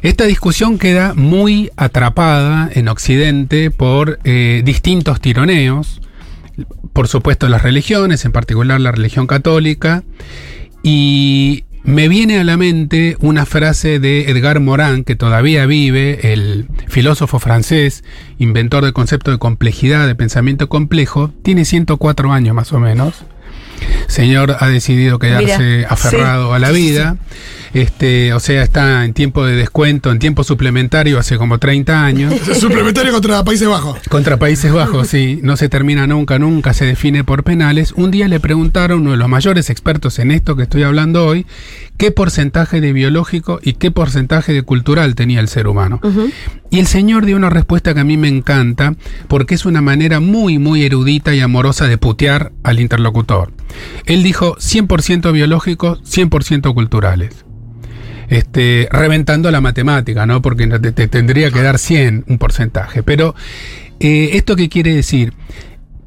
Esta 0.02 0.24
discusión 0.24 0.78
queda 0.78 1.14
muy 1.14 1.70
atrapada 1.76 2.70
en 2.72 2.88
Occidente 2.88 3.70
por 3.70 4.18
eh, 4.24 4.62
distintos 4.64 5.20
tironeos, 5.20 6.02
por 6.92 7.08
supuesto 7.08 7.48
las 7.48 7.62
religiones, 7.62 8.24
en 8.24 8.32
particular 8.32 8.80
la 8.80 8.92
religión 8.92 9.26
católica, 9.26 10.04
y 10.82 11.64
me 11.84 12.08
viene 12.08 12.38
a 12.38 12.44
la 12.44 12.56
mente 12.56 13.16
una 13.20 13.44
frase 13.44 13.98
de 13.98 14.30
Edgar 14.30 14.60
Morin, 14.60 15.04
que 15.04 15.16
todavía 15.16 15.66
vive, 15.66 16.32
el 16.32 16.66
filósofo 16.88 17.38
francés, 17.38 18.04
inventor 18.38 18.84
del 18.84 18.94
concepto 18.94 19.30
de 19.30 19.38
complejidad, 19.38 20.06
de 20.06 20.14
pensamiento 20.14 20.68
complejo, 20.68 21.32
tiene 21.42 21.64
104 21.64 22.32
años 22.32 22.54
más 22.54 22.72
o 22.72 22.80
menos. 22.80 23.24
Señor 24.06 24.56
ha 24.60 24.68
decidido 24.68 25.18
quedarse 25.18 25.86
aferrado 25.88 26.54
a 26.54 26.58
la 26.58 26.70
vida. 26.70 27.16
Este, 27.74 28.32
o 28.32 28.38
sea, 28.38 28.62
está 28.62 29.04
en 29.04 29.14
tiempo 29.14 29.44
de 29.44 29.56
descuento, 29.56 30.12
en 30.12 30.20
tiempo 30.20 30.44
suplementario 30.44 31.18
hace 31.18 31.36
como 31.36 31.58
30 31.58 32.04
años. 32.04 32.32
suplementario 32.58 33.12
contra 33.12 33.42
Países 33.42 33.66
Bajos. 33.66 33.98
Contra 34.08 34.36
Países 34.38 34.72
Bajos, 34.72 35.08
sí. 35.08 35.40
No 35.42 35.56
se 35.56 35.68
termina 35.68 36.06
nunca, 36.06 36.38
nunca 36.38 36.72
se 36.72 36.84
define 36.84 37.24
por 37.24 37.42
penales. 37.42 37.92
Un 37.96 38.12
día 38.12 38.28
le 38.28 38.38
preguntaron, 38.38 39.00
uno 39.00 39.10
de 39.10 39.16
los 39.16 39.28
mayores 39.28 39.70
expertos 39.70 40.20
en 40.20 40.30
esto 40.30 40.54
que 40.54 40.62
estoy 40.62 40.84
hablando 40.84 41.26
hoy, 41.26 41.46
qué 41.96 42.12
porcentaje 42.12 42.80
de 42.80 42.92
biológico 42.92 43.58
y 43.60 43.72
qué 43.72 43.90
porcentaje 43.90 44.52
de 44.52 44.62
cultural 44.62 45.16
tenía 45.16 45.40
el 45.40 45.48
ser 45.48 45.66
humano. 45.66 46.00
Y 46.70 46.78
el 46.78 46.86
señor 46.86 47.26
dio 47.26 47.36
una 47.36 47.50
respuesta 47.50 47.92
que 47.92 48.00
a 48.00 48.04
mí 48.04 48.16
me 48.16 48.28
encanta, 48.28 48.94
porque 49.26 49.56
es 49.56 49.66
una 49.66 49.80
manera 49.80 50.20
muy, 50.20 50.58
muy 50.58 50.84
erudita 50.84 51.34
y 51.34 51.40
amorosa 51.40 51.88
de 51.88 51.98
putear 51.98 52.52
al 52.62 52.78
interlocutor. 52.78 53.52
Él 54.06 54.22
dijo 54.22 54.56
100% 54.56 55.32
biológicos, 55.32 56.00
100% 56.02 56.74
culturales 56.74 57.44
este, 58.28 58.88
reventando 58.90 59.50
la 59.50 59.60
matemática, 59.60 60.26
¿no? 60.26 60.42
Porque 60.42 60.66
te, 60.66 61.08
tendría 61.08 61.50
que 61.50 61.62
dar 61.62 61.78
100 61.78 62.24
un 62.28 62.38
porcentaje. 62.38 63.02
Pero, 63.02 63.34
eh, 64.00 64.30
¿esto 64.32 64.56
qué 64.56 64.68
quiere 64.68 64.94
decir? 64.94 65.34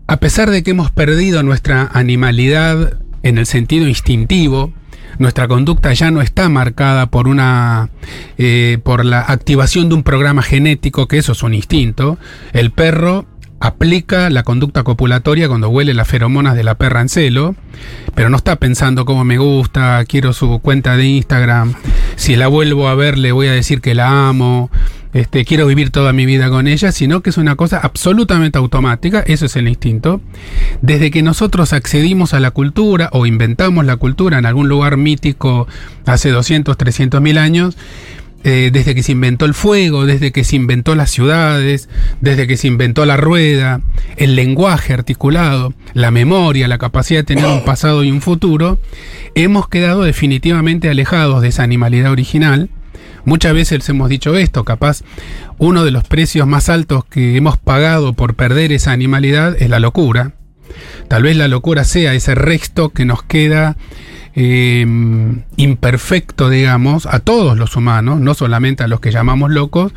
A 0.08 0.18
pesar 0.18 0.50
de 0.50 0.64
que 0.64 0.72
hemos 0.72 0.92
perdido 0.92 1.44
nuestra 1.44 1.90
animalidad 1.94 3.00
en 3.24 3.38
el 3.38 3.46
sentido 3.46 3.88
instintivo, 3.88 4.74
nuestra 5.20 5.48
conducta 5.48 5.94
ya 5.94 6.12
no 6.12 6.22
está 6.22 6.48
marcada 6.48 7.08
por 7.08 7.28
una 7.28 7.90
eh, 8.38 8.78
por 8.84 9.04
la 9.04 9.22
activación 9.22 9.90
de 9.90 9.96
un 9.96 10.04
programa 10.04 10.44
genético, 10.44 11.08
que 11.08 11.18
eso 11.18 11.32
es 11.32 11.44
un 11.44 11.54
instinto. 11.54 12.18
El 12.54 12.72
perro 12.72 13.26
aplica 13.60 14.30
la 14.30 14.44
conducta 14.44 14.84
copulatoria 14.84 15.48
cuando 15.48 15.70
huele 15.70 15.94
las 15.94 16.08
feromonas 16.08 16.56
de 16.56 16.64
la 16.64 16.76
perra 16.76 17.02
en 17.02 17.10
celo, 17.10 17.56
pero 18.16 18.30
no 18.30 18.38
está 18.38 18.56
pensando 18.58 19.06
cómo 19.06 19.24
me 19.24 19.38
gusta, 19.38 20.04
quiero 20.06 20.34
su 20.34 20.60
cuenta 20.60 20.96
de 20.98 21.06
Instagram, 21.06 21.74
si 22.16 22.36
la 22.36 22.48
vuelvo 22.48 22.88
a 22.88 22.96
ver 22.96 23.18
le 23.18 23.32
voy 23.32 23.48
a 23.48 23.54
decir 23.54 23.82
que 23.82 23.96
la 23.96 24.30
amo, 24.30 24.70
este, 25.14 25.46
quiero 25.46 25.66
vivir 25.66 25.90
toda 25.90 26.14
mi 26.14 26.26
vida 26.26 26.50
con 26.50 26.68
ella, 26.68 26.92
sino 26.92 27.22
que 27.22 27.32
es 27.32 27.38
una 27.38 27.56
cosa 27.56 27.80
absolutamente 27.82 28.60
automática, 28.60 29.22
eso 29.26 29.46
es 29.46 29.56
el 29.56 29.68
instinto. 29.68 30.22
Desde 30.82 31.10
que 31.10 31.24
nosotros 31.24 31.74
accedimos 31.74 32.36
a 32.36 32.40
la 32.40 32.52
cultura 32.52 33.10
o 33.14 33.26
inventamos 33.26 33.86
la 33.86 33.96
cultura 33.96 34.38
en 34.38 34.46
algún 34.46 34.70
lugar 34.70 34.98
mítico 34.98 35.68
hace 36.06 36.30
200, 36.30 36.78
300 36.78 37.20
mil 37.22 37.38
años, 37.40 37.78
eh, 38.44 38.70
desde 38.72 38.96
que 38.96 39.04
se 39.04 39.12
inventó 39.12 39.46
el 39.46 39.54
fuego, 39.54 40.06
desde 40.06 40.32
que 40.32 40.44
se 40.44 40.56
inventó 40.56 40.96
las 40.96 41.12
ciudades, 41.12 41.90
desde 42.22 42.48
que 42.48 42.58
se 42.58 42.68
inventó 42.68 43.06
la 43.06 43.18
rueda, 43.18 43.82
el 44.16 44.36
lenguaje 44.36 44.94
articulado, 44.94 45.74
la 45.94 46.12
memoria, 46.12 46.68
la 46.68 46.78
capacidad 46.78 47.22
de 47.22 47.36
tener 47.36 47.46
un 47.46 47.66
pasado 47.66 48.04
y 48.04 48.12
un 48.12 48.22
futuro, 48.22 48.80
hemos 49.36 49.68
quedado 49.68 50.04
definitivamente 50.04 50.90
alejados 50.90 51.42
de 51.42 51.50
esa 51.50 51.64
animalidad 51.64 52.12
original, 52.12 52.70
Muchas 53.28 53.54
veces 53.54 53.90
hemos 53.90 54.08
dicho 54.08 54.38
esto, 54.38 54.64
capaz 54.64 55.02
uno 55.58 55.84
de 55.84 55.92
los 55.92 56.06
precios 56.06 56.48
más 56.48 56.70
altos 56.70 57.04
que 57.04 57.36
hemos 57.36 57.58
pagado 57.58 58.14
por 58.14 58.36
perder 58.36 58.72
esa 58.72 58.94
animalidad 58.94 59.62
es 59.62 59.70
la 59.70 59.82
locura. 59.82 60.32
Tal 61.10 61.24
vez 61.24 61.36
la 61.36 61.50
locura 61.50 61.84
sea 61.84 62.14
ese 62.14 62.36
resto 62.36 62.92
que 62.92 63.04
nos 63.04 63.24
queda 63.24 63.76
eh, 64.40 64.86
imperfecto, 65.56 66.50
digamos, 66.50 67.08
a 67.08 67.20
todos 67.20 67.58
los 67.58 67.76
humanos, 67.76 68.20
no 68.20 68.36
solamente 68.36 68.84
a 68.84 68.88
los 68.88 69.00
que 69.00 69.12
llamamos 69.12 69.50
locos, 69.50 69.94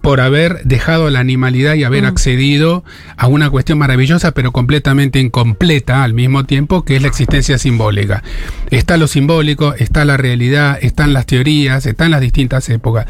por 0.00 0.22
haber 0.22 0.62
dejado 0.64 1.10
la 1.10 1.20
animalidad 1.20 1.74
y 1.74 1.84
haber 1.84 2.06
accedido 2.06 2.82
a 3.18 3.26
una 3.26 3.50
cuestión 3.50 3.78
maravillosa 3.78 4.32
pero 4.32 4.52
completamente 4.52 5.18
incompleta 5.18 6.02
al 6.02 6.14
mismo 6.14 6.44
tiempo 6.44 6.82
que 6.82 6.96
es 6.96 7.02
la 7.02 7.08
existencia 7.08 7.58
simbólica. 7.58 8.22
Está 8.70 8.96
lo 8.96 9.06
simbólico, 9.06 9.74
está 9.74 10.06
la 10.06 10.16
realidad, 10.16 10.78
están 10.80 11.12
las 11.12 11.26
teorías, 11.26 11.84
están 11.84 12.10
las 12.10 12.22
distintas 12.22 12.70
épocas. 12.70 13.06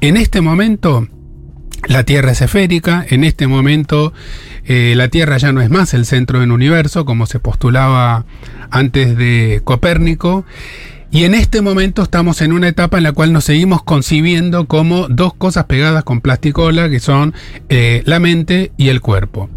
En 0.00 0.16
este 0.16 0.40
momento 0.40 1.06
la 1.86 2.04
Tierra 2.04 2.32
es 2.32 2.42
esférica, 2.42 3.04
en 3.08 3.24
este 3.24 3.46
momento 3.46 4.12
eh, 4.66 4.94
la 4.96 5.08
Tierra 5.08 5.38
ya 5.38 5.52
no 5.52 5.60
es 5.60 5.70
más 5.70 5.94
el 5.94 6.04
centro 6.04 6.40
del 6.40 6.52
universo 6.52 7.04
como 7.04 7.26
se 7.26 7.40
postulaba 7.40 8.26
antes 8.70 9.16
de 9.16 9.60
Copérnico. 9.64 10.44
Y 11.10 11.24
en 11.24 11.34
este 11.34 11.62
momento 11.62 12.02
estamos 12.02 12.42
en 12.42 12.52
una 12.52 12.68
etapa 12.68 12.98
en 12.98 13.04
la 13.04 13.12
cual 13.12 13.32
nos 13.32 13.44
seguimos 13.44 13.82
concibiendo 13.82 14.66
como 14.66 15.08
dos 15.08 15.32
cosas 15.32 15.64
pegadas 15.64 16.04
con 16.04 16.20
plasticola, 16.20 16.90
que 16.90 17.00
son 17.00 17.32
eh, 17.70 18.02
la 18.04 18.18
mente 18.18 18.72
y 18.76 18.90
el 18.90 19.00
cuerpo. 19.00 19.48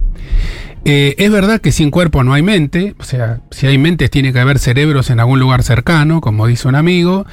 Eh, 0.86 1.16
es 1.18 1.30
verdad 1.30 1.60
que 1.60 1.74
sin 1.74 1.92
cuerpo 1.92 2.24
no 2.24 2.34
hay 2.34 2.42
mente, 2.42 2.96
o 3.00 3.04
sea, 3.04 3.42
si 3.52 3.68
hay 3.68 3.78
mentes 3.78 4.10
tiene 4.10 4.32
que 4.32 4.40
haber 4.40 4.60
cerebros 4.60 5.10
en 5.10 5.20
algún 5.20 5.40
lugar 5.40 5.62
cercano, 5.62 6.22
como 6.22 6.48
dice 6.48 6.70
un 6.70 6.76
amigo, 6.76 7.26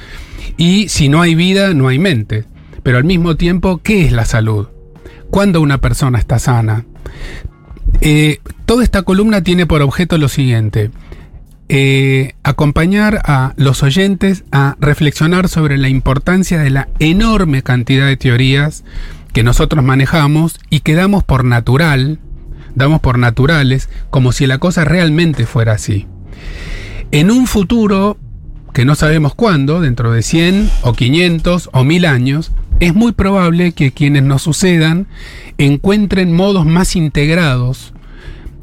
y 0.57 0.89
si 0.89 1.07
no 1.07 1.21
hay 1.21 1.33
vida 1.35 1.73
no 1.73 1.87
hay 1.87 1.97
mente. 1.97 2.43
Pero 2.83 2.97
al 2.97 3.05
mismo 3.05 3.37
tiempo, 3.37 3.79
¿qué 3.81 4.05
es 4.05 4.11
la 4.11 4.25
salud? 4.25 4.67
¿Cuándo 5.31 5.61
una 5.61 5.79
persona 5.79 6.19
está 6.19 6.39
sana? 6.39 6.85
Eh, 8.01 8.39
toda 8.65 8.83
esta 8.83 9.03
columna 9.03 9.43
tiene 9.43 9.65
por 9.65 9.81
objeto 9.81 10.17
lo 10.17 10.27
siguiente. 10.27 10.91
Eh, 11.71 12.33
acompañar 12.41 13.21
a 13.25 13.53
los 13.55 13.83
oyentes 13.83 14.43
a 14.51 14.75
reflexionar 14.79 15.47
sobre 15.49 15.77
la 15.77 15.87
importancia 15.87 16.59
de 16.59 16.71
la 16.71 16.89
enorme 16.97 17.61
cantidad 17.61 18.07
de 18.07 18.17
teorías 18.17 18.83
que 19.33 19.43
nosotros 19.43 19.83
manejamos 19.83 20.59
y 20.71 20.79
que 20.79 20.95
damos 20.95 21.23
por 21.23 21.45
natural, 21.45 22.19
damos 22.73 23.01
por 23.01 23.19
naturales, 23.19 23.87
como 24.09 24.31
si 24.31 24.47
la 24.47 24.57
cosa 24.57 24.83
realmente 24.83 25.45
fuera 25.45 25.73
así. 25.73 26.07
En 27.11 27.29
un 27.29 27.45
futuro, 27.45 28.17
que 28.73 28.85
no 28.85 28.95
sabemos 28.95 29.35
cuándo, 29.35 29.81
dentro 29.81 30.11
de 30.11 30.23
100 30.23 30.71
o 30.81 30.93
500 30.93 31.69
o 31.71 31.83
1000 31.83 32.05
años, 32.05 32.51
es 32.79 32.95
muy 32.95 33.11
probable 33.11 33.71
que 33.73 33.91
quienes 33.91 34.23
nos 34.23 34.41
sucedan 34.41 35.07
encuentren 35.57 36.33
modos 36.33 36.65
más 36.65 36.95
integrados 36.95 37.93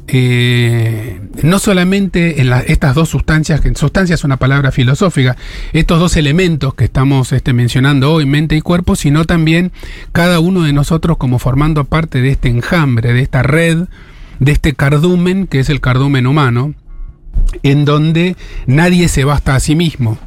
eh, 0.09 1.19
no 1.43 1.59
solamente 1.59 2.41
en 2.41 2.53
estas 2.67 2.95
dos 2.95 3.09
sustancias, 3.09 3.59
que 3.59 3.75
sustancia 3.75 4.13
es 4.13 4.23
una 4.23 4.37
palabra 4.37 4.71
filosófica, 4.71 5.35
estos 5.73 5.99
dos 5.99 6.15
elementos 6.15 6.73
que 6.75 6.85
estamos 6.85 7.33
este, 7.33 7.51
mencionando 7.51 8.13
hoy, 8.13 8.25
mente 8.25 8.55
y 8.55 8.61
cuerpo, 8.61 8.95
sino 8.95 9.25
también 9.25 9.73
cada 10.13 10.39
uno 10.39 10.63
de 10.63 10.71
nosotros 10.71 11.17
como 11.17 11.39
formando 11.39 11.83
parte 11.83 12.21
de 12.21 12.29
este 12.29 12.47
enjambre, 12.47 13.11
de 13.11 13.21
esta 13.21 13.43
red, 13.43 13.87
de 14.39 14.51
este 14.53 14.75
cardumen, 14.75 15.45
que 15.45 15.59
es 15.59 15.69
el 15.69 15.81
cardumen 15.81 16.25
humano, 16.25 16.73
en 17.63 17.83
donde 17.83 18.37
nadie 18.65 19.09
se 19.09 19.25
basta 19.25 19.55
a 19.55 19.59
sí 19.59 19.75
mismo. 19.75 20.17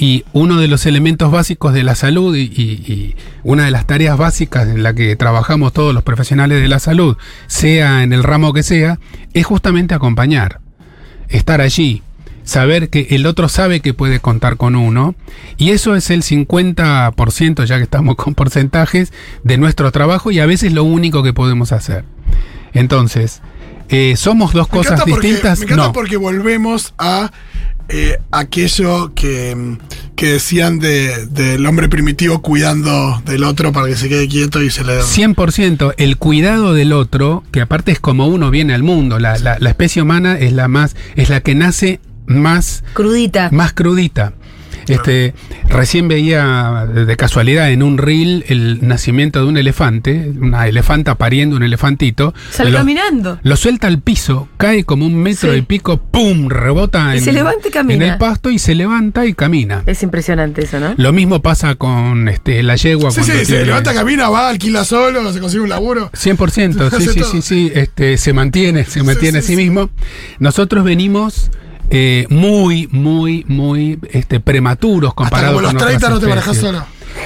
Y 0.00 0.24
uno 0.32 0.58
de 0.58 0.66
los 0.66 0.86
elementos 0.86 1.30
básicos 1.30 1.74
de 1.74 1.82
la 1.82 1.94
salud 1.94 2.34
y, 2.34 3.16
una 3.42 3.66
de 3.66 3.70
las 3.70 3.86
tareas 3.86 4.16
básicas 4.16 4.66
en 4.66 4.82
la 4.82 4.94
que 4.94 5.14
trabajamos 5.14 5.74
todos 5.74 5.92
los 5.92 6.02
profesionales 6.02 6.62
de 6.62 6.68
la 6.68 6.78
salud, 6.78 7.18
sea 7.48 8.02
en 8.02 8.14
el 8.14 8.22
ramo 8.22 8.54
que 8.54 8.62
sea, 8.62 8.98
es 9.34 9.44
justamente 9.44 9.94
acompañar, 9.94 10.60
estar 11.28 11.60
allí, 11.60 12.02
saber 12.44 12.88
que 12.88 13.08
el 13.10 13.26
otro 13.26 13.50
sabe 13.50 13.80
que 13.80 13.92
puede 13.92 14.20
contar 14.20 14.56
con 14.56 14.74
uno, 14.74 15.14
y 15.58 15.72
eso 15.72 15.94
es 15.94 16.08
el 16.08 16.22
50%, 16.22 17.64
ya 17.66 17.76
que 17.76 17.82
estamos 17.82 18.16
con 18.16 18.34
porcentajes, 18.34 19.12
de 19.44 19.58
nuestro 19.58 19.92
trabajo 19.92 20.30
y 20.30 20.40
a 20.40 20.46
veces 20.46 20.72
lo 20.72 20.82
único 20.82 21.22
que 21.22 21.34
podemos 21.34 21.72
hacer. 21.72 22.06
Entonces, 22.72 23.42
eh, 23.90 24.14
¿somos 24.16 24.54
dos 24.54 24.66
cosas 24.66 25.04
distintas? 25.04 25.58
me 25.58 25.66
encanta 25.66 25.92
porque 25.92 26.16
volvemos 26.16 26.94
a 26.96 27.30
eh, 27.90 28.18
aquello 28.30 29.12
que, 29.14 29.78
decían 30.16 30.78
del 30.78 31.64
hombre 31.64 31.88
primitivo 31.88 32.42
cuidando 32.42 33.22
del 33.24 33.42
otro 33.42 33.72
para 33.72 33.86
que 33.86 33.96
se 33.96 34.08
quede 34.08 34.28
quieto 34.28 34.62
y 34.62 34.70
se 34.70 34.84
le... 34.84 35.00
100%, 35.00 35.94
el 35.96 36.18
cuidado 36.18 36.74
del 36.74 36.92
otro, 36.92 37.42
que 37.50 37.62
aparte 37.62 37.92
es 37.92 38.00
como 38.00 38.26
uno 38.26 38.50
viene 38.50 38.74
al 38.74 38.82
mundo, 38.82 39.18
la, 39.18 39.38
la 39.38 39.70
especie 39.70 40.02
humana 40.02 40.38
es 40.38 40.52
la 40.52 40.68
más, 40.68 40.94
es 41.16 41.30
la 41.30 41.40
que 41.40 41.54
nace 41.54 42.00
más... 42.26 42.84
Crudita. 42.92 43.48
Más 43.50 43.72
crudita. 43.72 44.34
Este, 44.94 45.34
recién 45.68 46.08
veía 46.08 46.86
de 46.86 47.16
casualidad 47.16 47.70
en 47.70 47.82
un 47.82 47.98
reel 47.98 48.44
el 48.48 48.86
nacimiento 48.86 49.40
de 49.40 49.46
un 49.46 49.56
elefante, 49.56 50.32
una 50.40 50.66
elefanta 50.66 51.16
pariendo 51.16 51.56
un 51.56 51.62
elefantito. 51.62 52.34
Sale 52.50 52.72
caminando. 52.72 53.38
Lo 53.42 53.56
suelta 53.56 53.86
al 53.86 54.00
piso, 54.00 54.48
cae 54.56 54.84
como 54.84 55.06
un 55.06 55.16
metro 55.16 55.52
de 55.52 55.62
pico, 55.62 55.98
¡pum! 55.98 56.48
rebota 56.48 57.14
en, 57.14 57.28
en 57.90 58.02
el 58.02 58.18
pasto 58.18 58.50
y 58.50 58.58
se 58.58 58.74
levanta 58.74 59.26
y 59.26 59.34
camina. 59.34 59.82
Es 59.86 60.02
impresionante 60.02 60.64
eso, 60.64 60.80
¿no? 60.80 60.94
Lo 60.96 61.12
mismo 61.12 61.40
pasa 61.42 61.74
con 61.74 62.28
este, 62.28 62.62
la 62.62 62.76
yegua. 62.76 63.10
Sí, 63.10 63.22
sí, 63.22 63.44
se 63.44 63.64
levanta, 63.64 63.94
camina, 63.94 64.28
va, 64.28 64.48
alquila 64.48 64.84
solo, 64.84 65.32
se 65.32 65.40
consigue 65.40 65.62
un 65.62 65.68
laburo. 65.68 66.10
100%, 66.12 66.90
sí, 66.98 67.08
sí, 67.08 67.20
sí, 67.24 67.42
sí, 67.42 67.72
este, 67.74 68.16
se 68.16 68.32
mantiene, 68.32 68.84
se 68.84 69.02
mantiene 69.02 69.38
a 69.38 69.42
sí 69.42 69.56
mismo. 69.56 69.90
Nosotros 70.38 70.84
venimos 70.84 71.50
eh, 71.90 72.26
muy, 72.30 72.88
muy, 72.92 73.44
muy 73.48 73.98
este, 74.12 74.40
prematuros 74.40 75.12
comparados 75.14 75.54
con 75.54 75.74
los 75.74 75.76
30 75.76 76.08
no 76.08 76.20
te 76.20 76.26
manejas 76.28 76.56
solo. 76.56 76.84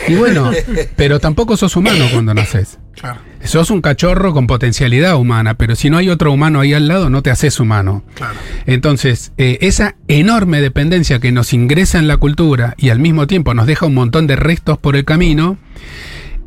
Y 0.08 0.14
bueno, 0.14 0.50
pero 0.96 1.20
tampoco 1.20 1.56
sos 1.56 1.76
humano 1.76 2.06
cuando 2.12 2.34
naces. 2.34 2.78
Claro. 2.94 3.20
Sos 3.42 3.70
un 3.70 3.82
cachorro 3.82 4.32
con 4.32 4.46
potencialidad 4.46 5.16
humana, 5.16 5.54
pero 5.54 5.76
si 5.76 5.90
no 5.90 5.98
hay 5.98 6.08
otro 6.08 6.32
humano 6.32 6.60
ahí 6.60 6.72
al 6.72 6.88
lado, 6.88 7.10
no 7.10 7.22
te 7.22 7.30
haces 7.30 7.60
humano. 7.60 8.02
Claro. 8.14 8.38
Entonces, 8.64 9.32
eh, 9.36 9.58
esa 9.60 9.96
enorme 10.08 10.62
dependencia 10.62 11.18
que 11.18 11.30
nos 11.30 11.52
ingresa 11.52 11.98
en 11.98 12.08
la 12.08 12.16
cultura 12.16 12.74
y 12.78 12.88
al 12.88 13.00
mismo 13.00 13.26
tiempo 13.26 13.52
nos 13.52 13.66
deja 13.66 13.84
un 13.84 13.94
montón 13.94 14.26
de 14.26 14.36
restos 14.36 14.78
por 14.78 14.96
el 14.96 15.04
camino, 15.04 15.58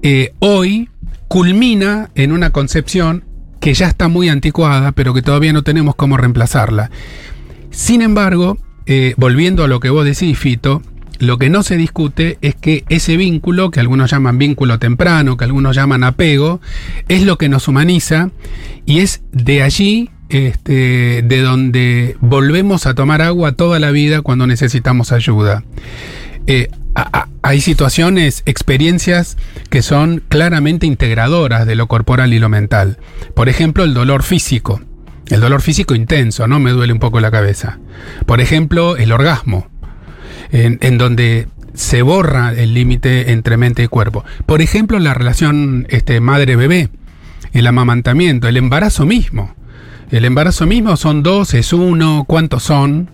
eh, 0.01 0.33
hoy 0.39 0.89
culmina 1.27 2.09
en 2.15 2.31
una 2.31 2.49
concepción 2.49 3.25
que 3.59 3.73
ya 3.73 3.87
está 3.87 4.07
muy 4.07 4.29
anticuada, 4.29 4.91
pero 4.91 5.13
que 5.13 5.21
todavía 5.21 5.53
no 5.53 5.63
tenemos 5.63 5.95
cómo 5.95 6.17
reemplazarla. 6.17 6.89
Sin 7.77 8.01
embargo, 8.01 8.57
eh, 8.87 9.13
volviendo 9.17 9.63
a 9.63 9.67
lo 9.67 9.79
que 9.79 9.91
vos 9.91 10.03
decís, 10.03 10.35
Fito, 10.39 10.81
lo 11.19 11.37
que 11.37 11.51
no 11.51 11.61
se 11.61 11.77
discute 11.77 12.39
es 12.41 12.55
que 12.55 12.83
ese 12.89 13.17
vínculo, 13.17 13.69
que 13.69 13.79
algunos 13.79 14.09
llaman 14.09 14.39
vínculo 14.39 14.79
temprano, 14.79 15.37
que 15.37 15.43
algunos 15.43 15.75
llaman 15.75 16.03
apego, 16.03 16.59
es 17.07 17.21
lo 17.21 17.37
que 17.37 17.49
nos 17.49 17.67
humaniza 17.67 18.31
y 18.87 19.01
es 19.01 19.21
de 19.31 19.61
allí 19.61 20.09
este, 20.29 21.21
de 21.21 21.41
donde 21.43 22.17
volvemos 22.19 22.87
a 22.87 22.95
tomar 22.95 23.21
agua 23.21 23.51
toda 23.51 23.77
la 23.77 23.91
vida 23.91 24.23
cuando 24.23 24.47
necesitamos 24.47 25.11
ayuda. 25.11 25.63
Eh, 26.47 26.69
hay 27.43 27.61
situaciones, 27.61 28.41
experiencias 28.47 29.37
que 29.69 29.83
son 29.83 30.23
claramente 30.29 30.87
integradoras 30.87 31.67
de 31.67 31.75
lo 31.75 31.85
corporal 31.85 32.33
y 32.33 32.39
lo 32.39 32.49
mental. 32.49 32.97
Por 33.35 33.49
ejemplo, 33.49 33.83
el 33.83 33.93
dolor 33.93 34.23
físico. 34.23 34.81
El 35.29 35.41
dolor 35.41 35.61
físico 35.61 35.93
intenso, 35.93 36.47
¿no? 36.47 36.59
Me 36.59 36.71
duele 36.71 36.93
un 36.93 36.99
poco 36.99 37.19
la 37.19 37.31
cabeza. 37.31 37.79
Por 38.25 38.39
ejemplo, 38.39 38.95
el 38.95 39.11
orgasmo, 39.11 39.67
en, 40.51 40.97
donde 40.97 41.47
se 41.73 42.01
borra 42.01 42.53
el 42.53 42.73
límite 42.73 43.31
entre 43.31 43.57
mente 43.57 43.83
y 43.83 43.87
cuerpo. 43.87 44.23
Por 44.45 44.61
ejemplo, 44.61 44.99
la 44.99 45.13
relación 45.13 45.85
este, 45.89 46.21
madre-bebé, 46.21 46.89
el 47.51 47.67
amamantamiento, 47.67 48.47
el 48.47 48.57
embarazo 48.57 49.05
mismo. 49.05 49.55
El 50.09 50.23
embarazo 50.23 50.65
mismo 50.65 50.95
son 50.95 51.21
dos, 51.21 51.53
es 51.53 51.73
uno, 51.73 52.23
¿cuántos 52.25 52.63
son? 52.63 53.09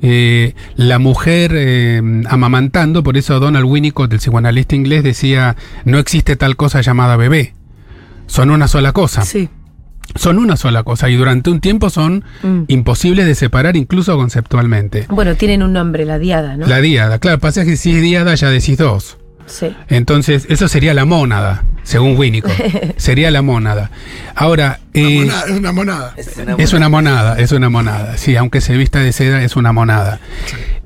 Eh, 0.00 0.54
la 0.76 0.98
mujer 0.98 1.52
eh, 1.54 2.00
amamantando, 2.30 3.02
por 3.02 3.18
eso 3.18 3.38
Donald 3.38 3.66
Winnicott, 3.66 4.10
el 4.14 4.18
psicoanalista 4.18 4.74
inglés, 4.74 5.04
decía, 5.04 5.56
no 5.84 5.98
existe 5.98 6.36
tal 6.36 6.56
cosa 6.56 6.80
llamada 6.80 7.16
bebé. 7.16 7.52
Son 8.26 8.48
una 8.48 8.68
sola 8.68 8.92
cosa. 8.92 9.22
Sí 9.22 9.50
son 10.14 10.38
una 10.38 10.56
sola 10.56 10.82
cosa 10.82 11.08
y 11.08 11.16
durante 11.16 11.50
un 11.50 11.60
tiempo 11.60 11.90
son 11.90 12.24
mm. 12.42 12.62
imposibles 12.68 13.26
de 13.26 13.34
separar 13.34 13.76
incluso 13.76 14.16
conceptualmente. 14.16 15.06
Bueno, 15.08 15.34
tienen 15.34 15.62
un 15.62 15.72
nombre, 15.72 16.04
la 16.04 16.18
diada, 16.18 16.56
¿no? 16.56 16.66
La 16.66 16.80
diada, 16.80 17.18
claro, 17.18 17.38
pasa 17.38 17.64
que 17.64 17.76
si 17.76 17.96
es 17.96 18.02
diada 18.02 18.34
ya 18.34 18.50
decís 18.50 18.78
dos. 18.78 19.18
Sí. 19.46 19.74
Entonces, 19.88 20.46
eso 20.48 20.68
sería 20.68 20.94
la 20.94 21.04
mónada, 21.04 21.64
según 21.82 22.16
Winnicott. 22.16 22.52
sería 22.96 23.30
la 23.30 23.42
mónada. 23.42 23.90
Ahora. 24.36 24.78
Eh, 24.94 25.26
es 25.26 25.50
una 25.50 25.72
monada. 25.72 26.14
Es 26.56 26.72
una 26.72 26.88
monada, 26.88 27.38
es 27.38 27.52
una 27.52 27.68
monada. 27.68 28.16
Sí, 28.16 28.36
aunque 28.36 28.60
se 28.60 28.76
vista 28.76 29.00
de 29.00 29.12
seda, 29.12 29.42
es 29.42 29.56
una 29.56 29.72
monada. 29.72 30.20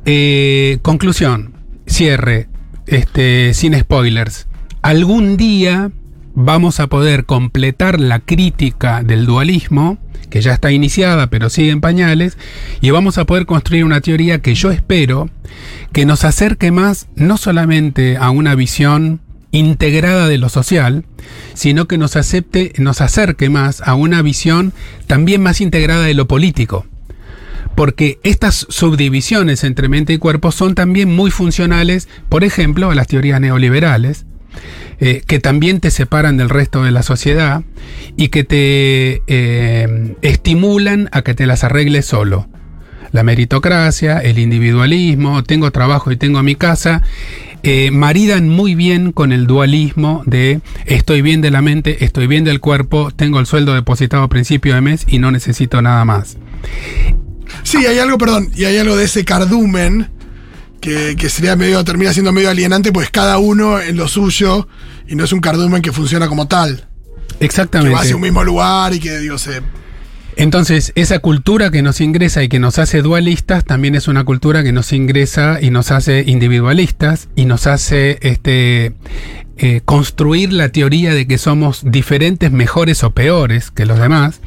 Eh, 0.06 0.78
conclusión, 0.82 1.54
cierre. 1.86 2.48
este, 2.86 3.54
sin 3.54 3.78
spoilers, 3.78 4.46
algún 4.82 5.36
día 5.36 5.90
vamos 6.34 6.80
a 6.80 6.88
poder 6.88 7.24
completar 7.24 8.00
la 8.00 8.20
crítica 8.20 9.02
del 9.02 9.26
dualismo, 9.26 9.98
que 10.30 10.40
ya 10.40 10.52
está 10.52 10.72
iniciada 10.72 11.28
pero 11.28 11.48
sigue 11.48 11.70
en 11.70 11.80
pañales, 11.80 12.36
y 12.80 12.90
vamos 12.90 13.18
a 13.18 13.24
poder 13.24 13.46
construir 13.46 13.84
una 13.84 14.00
teoría 14.00 14.42
que 14.42 14.54
yo 14.54 14.70
espero 14.70 15.30
que 15.92 16.06
nos 16.06 16.24
acerque 16.24 16.72
más 16.72 17.08
no 17.14 17.36
solamente 17.36 18.16
a 18.16 18.30
una 18.30 18.54
visión 18.54 19.20
integrada 19.52 20.26
de 20.26 20.38
lo 20.38 20.48
social, 20.48 21.04
sino 21.54 21.86
que 21.86 21.98
nos 21.98 22.16
acepte, 22.16 22.72
nos 22.78 23.00
acerque 23.00 23.48
más 23.48 23.80
a 23.82 23.94
una 23.94 24.20
visión 24.20 24.72
también 25.06 25.42
más 25.42 25.60
integrada 25.60 26.04
de 26.04 26.14
lo 26.14 26.26
político. 26.26 26.86
Porque 27.76 28.18
estas 28.24 28.66
subdivisiones 28.68 29.64
entre 29.64 29.88
mente 29.88 30.12
y 30.12 30.18
cuerpo 30.18 30.52
son 30.52 30.74
también 30.74 31.14
muy 31.14 31.30
funcionales, 31.30 32.08
por 32.28 32.44
ejemplo, 32.44 32.90
a 32.90 32.94
las 32.94 33.06
teorías 33.06 33.40
neoliberales, 33.40 34.26
eh, 35.00 35.22
que 35.26 35.40
también 35.40 35.80
te 35.80 35.90
separan 35.90 36.36
del 36.36 36.48
resto 36.48 36.82
de 36.82 36.90
la 36.90 37.02
sociedad 37.02 37.62
y 38.16 38.28
que 38.28 38.44
te 38.44 39.22
eh, 39.26 40.16
estimulan 40.22 41.08
a 41.12 41.22
que 41.22 41.34
te 41.34 41.46
las 41.46 41.64
arregles 41.64 42.06
solo. 42.06 42.48
La 43.12 43.22
meritocracia, 43.22 44.18
el 44.18 44.38
individualismo, 44.38 45.44
tengo 45.44 45.70
trabajo 45.70 46.10
y 46.10 46.16
tengo 46.16 46.42
mi 46.42 46.56
casa, 46.56 47.02
eh, 47.62 47.90
maridan 47.90 48.48
muy 48.48 48.74
bien 48.74 49.12
con 49.12 49.32
el 49.32 49.46
dualismo 49.46 50.22
de 50.26 50.60
estoy 50.84 51.22
bien 51.22 51.40
de 51.40 51.50
la 51.50 51.62
mente, 51.62 52.04
estoy 52.04 52.26
bien 52.26 52.44
del 52.44 52.60
cuerpo, 52.60 53.10
tengo 53.14 53.40
el 53.40 53.46
sueldo 53.46 53.74
depositado 53.74 54.24
a 54.24 54.28
principio 54.28 54.74
de 54.74 54.80
mes 54.80 55.04
y 55.08 55.18
no 55.18 55.30
necesito 55.30 55.80
nada 55.80 56.04
más. 56.04 56.36
Sí, 57.62 57.86
hay 57.86 57.98
algo, 57.98 58.18
perdón, 58.18 58.50
y 58.54 58.64
hay 58.64 58.76
algo 58.78 58.96
de 58.96 59.04
ese 59.04 59.24
cardumen 59.24 60.08
que, 60.84 61.16
que 61.16 61.30
sería 61.30 61.56
medio, 61.56 61.82
termina 61.82 62.12
siendo 62.12 62.30
medio 62.30 62.50
alienante, 62.50 62.92
pues 62.92 63.08
cada 63.10 63.38
uno 63.38 63.80
en 63.80 63.96
lo 63.96 64.06
suyo 64.06 64.68
y 65.08 65.14
no 65.16 65.24
es 65.24 65.32
un 65.32 65.40
cardumen 65.40 65.80
que 65.80 65.92
funciona 65.92 66.28
como 66.28 66.46
tal. 66.46 66.86
Que 67.38 67.46
Exactamente. 67.46 67.94
va 67.94 68.02
hacia 68.02 68.14
un 68.16 68.20
mismo 68.22 68.44
lugar 68.44 68.92
y 68.92 69.00
que, 69.00 69.18
digo, 69.18 69.38
se. 69.38 69.62
Entonces, 70.36 70.92
esa 70.94 71.20
cultura 71.20 71.70
que 71.70 71.80
nos 71.80 72.00
ingresa 72.00 72.42
y 72.42 72.48
que 72.48 72.58
nos 72.58 72.78
hace 72.78 73.02
dualistas 73.02 73.64
también 73.64 73.94
es 73.94 74.08
una 74.08 74.24
cultura 74.24 74.62
que 74.62 74.72
nos 74.72 74.92
ingresa 74.92 75.58
y 75.62 75.70
nos 75.70 75.90
hace 75.90 76.24
individualistas 76.26 77.28
y 77.36 77.44
nos 77.46 77.66
hace 77.66 78.18
este, 78.20 78.92
eh, 79.56 79.80
construir 79.84 80.52
la 80.52 80.68
teoría 80.70 81.14
de 81.14 81.26
que 81.26 81.38
somos 81.38 81.82
diferentes, 81.84 82.50
mejores 82.52 83.04
o 83.04 83.12
peores 83.12 83.70
que 83.70 83.86
los 83.86 83.98
demás. 83.98 84.40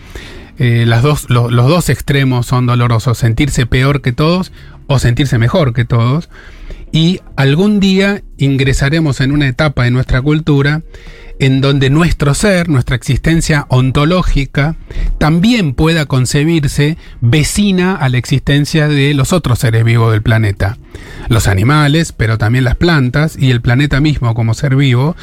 Eh, 0.60 0.86
las 0.88 1.04
dos, 1.04 1.30
lo- 1.30 1.50
los 1.52 1.68
dos 1.70 1.90
extremos 1.90 2.46
son 2.48 2.66
dolorosos, 2.66 3.18
sentirse 3.18 3.66
peor 3.66 4.02
que 4.02 4.12
todos 4.12 4.52
o 4.88 5.00
sentirse 5.00 5.38
mejor 5.38 5.74
que 5.74 5.86
todos. 5.86 6.30
Y 6.92 7.20
algún 7.36 7.80
día 7.80 8.24
ingresaremos 8.38 9.22
en 9.22 9.32
una 9.32 9.48
etapa 9.48 9.84
de 9.84 9.92
nuestra 9.92 10.22
cultura 10.22 10.82
en 11.40 11.62
donde 11.62 11.90
nuestro 11.90 12.34
ser, 12.34 12.70
nuestra 12.70 12.96
existencia 12.96 13.66
ontológica, 13.70 14.76
también 15.20 15.74
pueda 15.74 16.06
concebirse 16.06 16.98
vecina 17.22 17.96
a 17.96 18.10
la 18.10 18.18
existencia 18.18 18.88
de 18.88 19.14
los 19.14 19.34
otros 19.34 19.60
seres 19.60 19.84
vivos 19.84 20.12
del 20.12 20.24
planeta. 20.24 20.78
Los 21.30 21.48
animales, 21.48 22.12
pero 22.12 22.38
también 22.38 22.64
las 22.64 22.76
plantas 22.76 23.38
y 23.38 23.52
el 23.52 23.62
planeta 23.62 24.00
mismo 24.02 24.34
como 24.34 24.54
ser 24.54 24.76
vivo, 24.76 25.16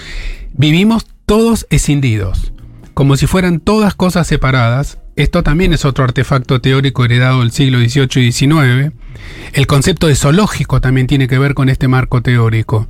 vivimos 0.53 1.07
todos 1.27 1.67
escindidos, 1.71 2.53
como 2.95 3.17
si 3.17 3.27
fueran 3.27 3.61
todas 3.61 3.95
cosas 3.95 4.27
separadas. 4.27 4.99
Esto 5.17 5.43
también 5.43 5.73
es 5.73 5.85
otro 5.85 6.05
artefacto 6.05 6.61
teórico 6.61 7.05
heredado 7.05 7.41
del 7.41 7.51
siglo 7.51 7.79
XVIII 7.79 8.27
y 8.27 8.33
XIX. 8.33 8.93
El 9.53 9.67
concepto 9.67 10.07
de 10.07 10.17
zoológico 10.17 10.81
también 10.81 11.07
tiene 11.07 11.29
que 11.29 11.39
ver 11.39 11.55
con 11.55 11.69
este 11.69 11.89
marco 11.89 12.23
teórico. 12.23 12.89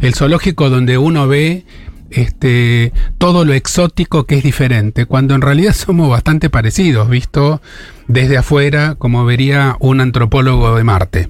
El 0.00 0.14
zoológico 0.14 0.70
donde 0.70 0.98
uno 0.98 1.28
ve 1.28 1.64
este, 2.10 2.92
todo 3.18 3.44
lo 3.44 3.52
exótico 3.52 4.24
que 4.24 4.36
es 4.36 4.44
diferente, 4.44 5.06
cuando 5.06 5.34
en 5.34 5.42
realidad 5.42 5.72
somos 5.74 6.08
bastante 6.08 6.50
parecidos, 6.50 7.08
visto 7.08 7.60
desde 8.08 8.38
afuera, 8.38 8.94
como 8.96 9.24
vería 9.24 9.76
un 9.80 10.00
antropólogo 10.00 10.76
de 10.76 10.84
Marte. 10.84 11.28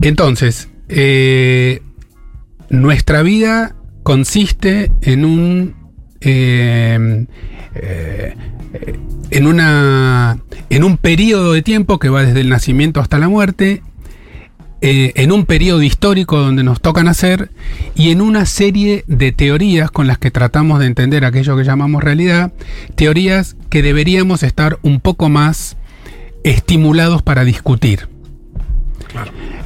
Entonces, 0.00 0.68
eh, 0.88 1.82
nuestra 2.70 3.22
vida 3.22 3.76
consiste 4.02 4.90
en 5.02 5.24
un 5.24 5.79
eh, 6.20 7.26
eh, 7.74 8.34
en 9.30 9.46
una 9.46 10.38
en 10.68 10.84
un 10.84 10.96
periodo 10.96 11.52
de 11.52 11.62
tiempo 11.62 11.98
que 11.98 12.08
va 12.08 12.22
desde 12.22 12.40
el 12.40 12.48
nacimiento 12.48 13.00
hasta 13.00 13.18
la 13.18 13.28
muerte 13.28 13.82
eh, 14.82 15.12
en 15.16 15.30
un 15.30 15.44
periodo 15.44 15.82
histórico 15.82 16.38
donde 16.38 16.62
nos 16.62 16.80
toca 16.80 17.02
nacer 17.02 17.50
y 17.94 18.12
en 18.12 18.22
una 18.22 18.46
serie 18.46 19.04
de 19.06 19.30
teorías 19.30 19.90
con 19.90 20.06
las 20.06 20.16
que 20.16 20.30
tratamos 20.30 20.80
de 20.80 20.86
entender 20.86 21.26
aquello 21.26 21.54
que 21.54 21.64
llamamos 21.64 22.02
realidad, 22.02 22.52
teorías 22.94 23.56
que 23.68 23.82
deberíamos 23.82 24.42
estar 24.42 24.78
un 24.80 25.00
poco 25.00 25.28
más 25.28 25.76
estimulados 26.44 27.22
para 27.22 27.44
discutir. 27.44 28.08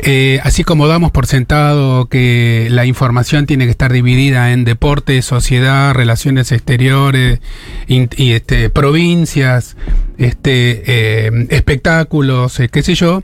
Eh, 0.07 0.39
así 0.43 0.65
como 0.65 0.87
damos 0.87 1.13
por 1.13 1.27
sentado 1.27 2.07
que 2.11 2.69
la 2.71 2.85
información 2.85 3.47
tiene 3.47 3.65
que 3.65 3.71
estar 3.71 3.91
dividida 3.91 4.53
en 4.53 4.65
deporte, 4.65 5.23
sociedad, 5.23 5.95
relaciones 5.95 6.53
exteriores, 6.53 7.41
in- 7.89 8.11
y 8.17 8.33
este, 8.33 8.69
provincias, 8.69 9.79
este, 10.19 10.83
eh, 10.87 11.47
espectáculos, 11.49 12.61
eh, 12.61 12.69
qué 12.69 12.83
sé 12.83 12.95
yo, 12.95 13.23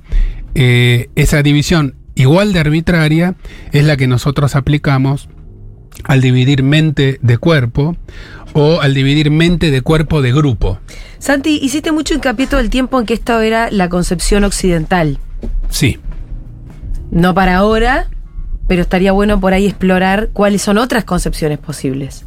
esa 0.55 1.43
división 1.43 1.97
igual 2.15 2.53
de 2.55 2.61
arbitraria 2.61 3.35
es 3.73 3.85
la 3.85 3.97
que 3.99 4.07
nosotros 4.07 4.57
aplicamos 4.57 5.29
al 6.05 6.21
dividir 6.23 6.63
mente 6.63 7.19
de 7.21 7.37
cuerpo 7.39 7.95
o 8.55 8.81
al 8.81 8.95
dividir 8.95 9.31
mente 9.31 9.71
de 9.71 9.83
cuerpo 9.83 10.23
de 10.23 10.33
grupo. 10.33 10.81
Santi, 11.19 11.59
hiciste 11.63 11.93
mucho 11.93 12.15
hincapié 12.15 12.47
todo 12.47 12.59
el 12.61 12.71
tiempo 12.71 12.99
en 12.99 13.05
que 13.07 13.15
esta 13.15 13.45
era 13.45 13.71
la 13.71 13.89
concepción 13.91 14.45
occidental. 14.45 15.19
Sí. 15.69 15.99
No 17.11 17.35
para 17.35 17.57
ahora, 17.57 18.09
pero 18.69 18.83
estaría 18.83 19.13
bueno 19.13 19.41
por 19.41 19.53
ahí 19.53 19.67
explorar 19.67 20.31
cuáles 20.33 20.63
son 20.63 20.79
otras 20.79 21.05
concepciones 21.05 21.59
posibles. 21.59 22.25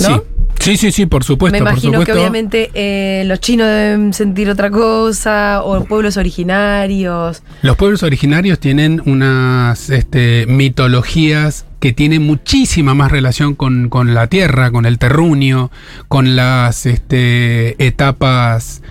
¿No? 0.00 0.16
Sí. 0.16 0.22
Sí, 0.60 0.76
sí, 0.76 0.92
sí, 0.92 1.06
por 1.06 1.24
supuesto. 1.24 1.54
Me 1.58 1.62
por 1.64 1.72
imagino 1.72 2.04
que 2.04 2.12
obviamente 2.12 2.70
eh, 2.74 3.24
los 3.24 3.40
chinos 3.40 3.66
deben 3.66 4.12
sentir 4.12 4.50
otra 4.50 4.70
cosa, 4.70 5.62
o 5.64 5.82
pueblos 5.84 6.18
originarios. 6.18 7.42
Los 7.62 7.76
pueblos 7.76 8.02
originarios 8.02 8.58
tienen 8.58 9.00
unas 9.06 9.88
este, 9.88 10.44
mitologías 10.46 11.64
que 11.80 11.94
tienen 11.94 12.26
muchísima 12.26 12.92
más 12.94 13.10
relación 13.10 13.54
con, 13.54 13.88
con 13.88 14.12
la 14.12 14.26
tierra, 14.26 14.70
con 14.70 14.84
el 14.84 14.98
terruño, 14.98 15.70
con 16.08 16.36
las 16.36 16.84
este, 16.84 17.82
etapas 17.84 18.82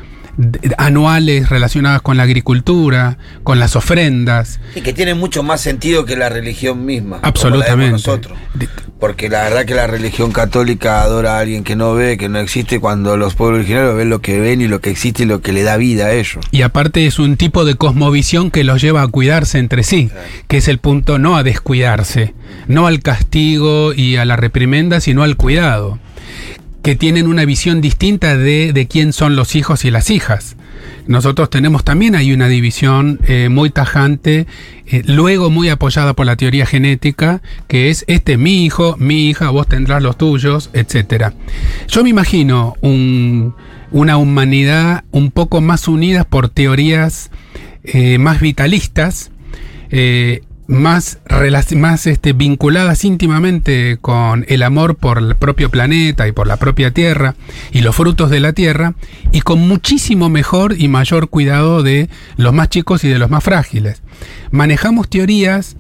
anuales 0.78 1.50
relacionadas 1.50 2.02
con 2.02 2.18
la 2.18 2.24
agricultura, 2.24 3.18
con 3.44 3.60
las 3.60 3.76
ofrendas. 3.76 4.60
Y 4.76 4.82
que 4.82 4.94
tiene 4.94 5.14
mucho 5.14 5.44
más 5.44 5.62
sentido 5.62 6.06
que 6.06 6.16
la 6.16 6.30
religión 6.30 6.86
misma. 6.86 7.20
la 7.22 7.28
Absolutamente. 7.28 7.92
nosotros. 7.92 8.38
Porque 9.00 9.30
la 9.30 9.44
verdad 9.44 9.66
que 9.66 9.76
la 9.76 9.88
religión 9.88 10.32
católica 10.32 11.02
adora 11.02 11.38
a 11.38 11.40
alguien 11.40 11.64
que 11.64 11.76
no 11.76 11.94
ve, 11.94 12.18
que 12.18 12.30
no 12.30 12.40
existe, 12.40 12.80
cuando 12.80 13.18
los 13.18 13.36
pueblos 13.36 13.60
originarios 13.60 13.96
ven 13.96 14.10
lo 14.10 14.22
que 14.22 14.40
ven 14.40 14.62
y 14.62 14.68
lo 14.68 14.82
que 14.82 14.90
existe 14.90 15.24
y 15.24 15.26
lo 15.26 15.42
que 15.42 15.54
le 15.54 15.64
da 15.64 15.78
vida 15.78 16.08
a 16.08 16.14
ellos. 16.14 16.46
Y 16.52 16.62
aparte 16.62 17.06
es 17.06 17.20
un 17.20 17.38
tipo 17.38 17.66
de 17.66 17.76
cosmovisión 17.76 18.52
que 18.52 18.64
los 18.64 18.82
lleva 18.82 19.02
a 19.02 19.08
cuidarse 19.08 19.58
entre 19.58 19.84
sí, 19.84 20.10
que 20.48 20.58
es 20.58 20.68
el 20.68 20.80
punto 20.80 21.20
no 21.20 21.38
a 21.38 21.44
descuidarse, 21.44 22.34
no 22.68 22.88
al 22.88 23.02
castigo 23.02 23.94
y 23.94 24.18
a 24.18 24.26
la 24.26 24.36
reprimenda, 24.36 25.00
sino 25.00 25.24
al 25.24 25.38
cuidado, 25.38 26.00
que 26.82 26.96
tienen 26.96 27.28
una 27.28 27.46
visión 27.46 27.82
distinta 27.82 28.38
de, 28.38 28.74
de 28.74 28.88
quién 28.88 29.14
son 29.14 29.36
los 29.36 29.56
hijos 29.56 29.86
y 29.86 29.92
las 29.92 30.10
hijas. 30.10 30.56
Nosotros 31.08 31.50
tenemos 31.50 31.84
también 31.84 32.16
ahí 32.16 32.32
una 32.32 32.48
división 32.48 33.20
eh, 33.28 33.50
muy 33.50 33.70
tajante, 33.70 34.46
eh, 34.86 35.02
luego 35.06 35.50
muy 35.50 35.70
apoyada 35.70 36.14
por 36.14 36.26
la 36.26 36.36
teoría 36.38 36.66
genética, 36.66 37.42
que 37.68 37.90
es 37.90 38.06
este 38.08 38.34
es 38.34 38.40
mi 38.40 38.64
hijo, 38.64 38.96
mi 38.98 39.30
hija, 39.30 39.50
vos 39.50 39.68
tendrás 39.68 40.02
los 40.04 40.18
tuyos, 40.18 40.70
etcétera. 40.74 41.34
Yo 41.88 42.04
me 42.04 42.10
imagino 42.12 42.76
un- 42.82 43.56
una 43.92 44.18
humanidad 44.18 45.04
un 45.12 45.32
poco 45.32 45.62
más 45.62 45.88
unida 45.88 46.24
por 46.24 46.48
teorías 46.50 47.32
eh, 47.84 48.18
más 48.20 48.40
vitalistas, 48.40 49.32
más, 50.70 51.18
más 51.76 52.06
este, 52.06 52.34
vinculadas 52.34 53.04
íntimamente 53.04 53.98
con 54.00 54.46
el 54.48 54.62
amor 54.62 54.96
por 54.96 55.18
el 55.18 55.36
propio 55.36 55.72
planeta 55.72 56.28
y 56.28 56.32
por 56.32 56.46
la 56.46 56.58
propia 56.58 56.92
tierra 56.92 57.34
y 57.72 57.82
los 57.82 57.96
frutos 57.96 58.30
de 58.30 58.40
la 58.40 58.54
tierra, 58.54 58.94
y 59.32 59.42
con 59.42 59.68
muchísimo 59.68 60.30
mejor 60.30 60.76
y 60.78 60.88
mayor 60.88 61.30
cuidado 61.30 61.82
de 61.82 62.08
los 62.38 62.54
más 62.54 62.70
chicos 62.70 63.04
y 63.04 63.10
de 63.10 63.18
los 63.18 63.32
más 63.32 63.44
frágiles. 63.44 64.04
Manejamos 64.52 65.10
teorías 65.10 65.76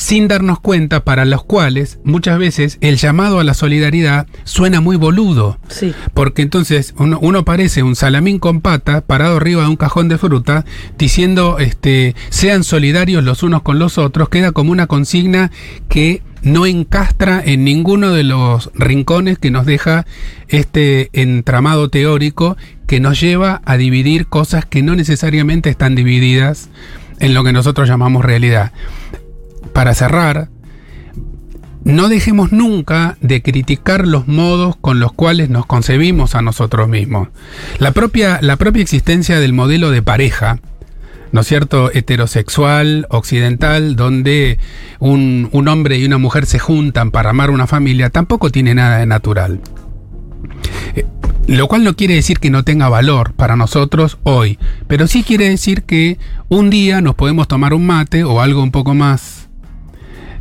sin 0.00 0.28
darnos 0.28 0.60
cuenta, 0.60 1.04
para 1.04 1.26
los 1.26 1.44
cuales 1.44 1.98
muchas 2.04 2.38
veces 2.38 2.78
el 2.80 2.96
llamado 2.96 3.38
a 3.38 3.44
la 3.44 3.52
solidaridad 3.52 4.26
suena 4.44 4.80
muy 4.80 4.96
boludo. 4.96 5.58
Sí. 5.68 5.92
Porque 6.14 6.40
entonces 6.40 6.94
uno, 6.96 7.18
uno 7.20 7.44
parece 7.44 7.82
un 7.82 7.94
salamín 7.94 8.38
con 8.38 8.62
pata 8.62 9.02
parado 9.02 9.36
arriba 9.36 9.64
de 9.64 9.68
un 9.68 9.76
cajón 9.76 10.08
de 10.08 10.16
fruta 10.16 10.64
diciendo 10.96 11.58
este, 11.58 12.16
sean 12.30 12.64
solidarios 12.64 13.22
los 13.22 13.42
unos 13.42 13.60
con 13.60 13.78
los 13.78 13.98
otros, 13.98 14.30
queda 14.30 14.52
como 14.52 14.72
una 14.72 14.86
consigna 14.86 15.50
que 15.90 16.22
no 16.40 16.64
encastra 16.64 17.42
en 17.44 17.64
ninguno 17.64 18.10
de 18.12 18.24
los 18.24 18.70
rincones 18.72 19.38
que 19.38 19.50
nos 19.50 19.66
deja 19.66 20.06
este 20.48 21.10
entramado 21.12 21.90
teórico 21.90 22.56
que 22.86 23.00
nos 23.00 23.20
lleva 23.20 23.60
a 23.66 23.76
dividir 23.76 24.28
cosas 24.28 24.64
que 24.64 24.82
no 24.82 24.96
necesariamente 24.96 25.68
están 25.68 25.94
divididas 25.94 26.70
en 27.18 27.34
lo 27.34 27.44
que 27.44 27.52
nosotros 27.52 27.86
llamamos 27.86 28.24
realidad. 28.24 28.72
Para 29.72 29.94
cerrar, 29.94 30.48
no 31.84 32.08
dejemos 32.08 32.52
nunca 32.52 33.16
de 33.20 33.42
criticar 33.42 34.06
los 34.06 34.28
modos 34.28 34.76
con 34.76 35.00
los 35.00 35.12
cuales 35.12 35.48
nos 35.48 35.66
concebimos 35.66 36.34
a 36.34 36.42
nosotros 36.42 36.88
mismos. 36.88 37.28
La 37.78 37.92
propia, 37.92 38.38
la 38.42 38.56
propia 38.56 38.82
existencia 38.82 39.40
del 39.40 39.52
modelo 39.52 39.90
de 39.90 40.02
pareja, 40.02 40.58
¿no 41.32 41.40
es 41.40 41.46
cierto?, 41.46 41.90
heterosexual, 41.92 43.06
occidental, 43.08 43.96
donde 43.96 44.58
un, 44.98 45.48
un 45.52 45.68
hombre 45.68 45.98
y 45.98 46.04
una 46.04 46.18
mujer 46.18 46.44
se 46.44 46.58
juntan 46.58 47.10
para 47.10 47.30
amar 47.30 47.50
una 47.50 47.66
familia, 47.66 48.10
tampoco 48.10 48.50
tiene 48.50 48.74
nada 48.74 48.98
de 48.98 49.06
natural. 49.06 49.60
Eh, 50.96 51.06
Lo 51.46 51.66
cual 51.66 51.84
no 51.84 51.96
quiere 51.96 52.14
decir 52.14 52.40
que 52.40 52.50
no 52.50 52.62
tenga 52.62 52.88
valor 52.88 53.32
para 53.32 53.56
nosotros 53.56 54.18
hoy, 54.24 54.58
pero 54.86 55.06
sí 55.06 55.22
quiere 55.22 55.48
decir 55.48 55.84
que 55.84 56.18
un 56.48 56.68
día 56.68 57.00
nos 57.00 57.14
podemos 57.14 57.48
tomar 57.48 57.72
un 57.72 57.86
mate 57.86 58.24
o 58.24 58.40
algo 58.40 58.62
un 58.62 58.70
poco 58.70 58.94
más 58.94 59.39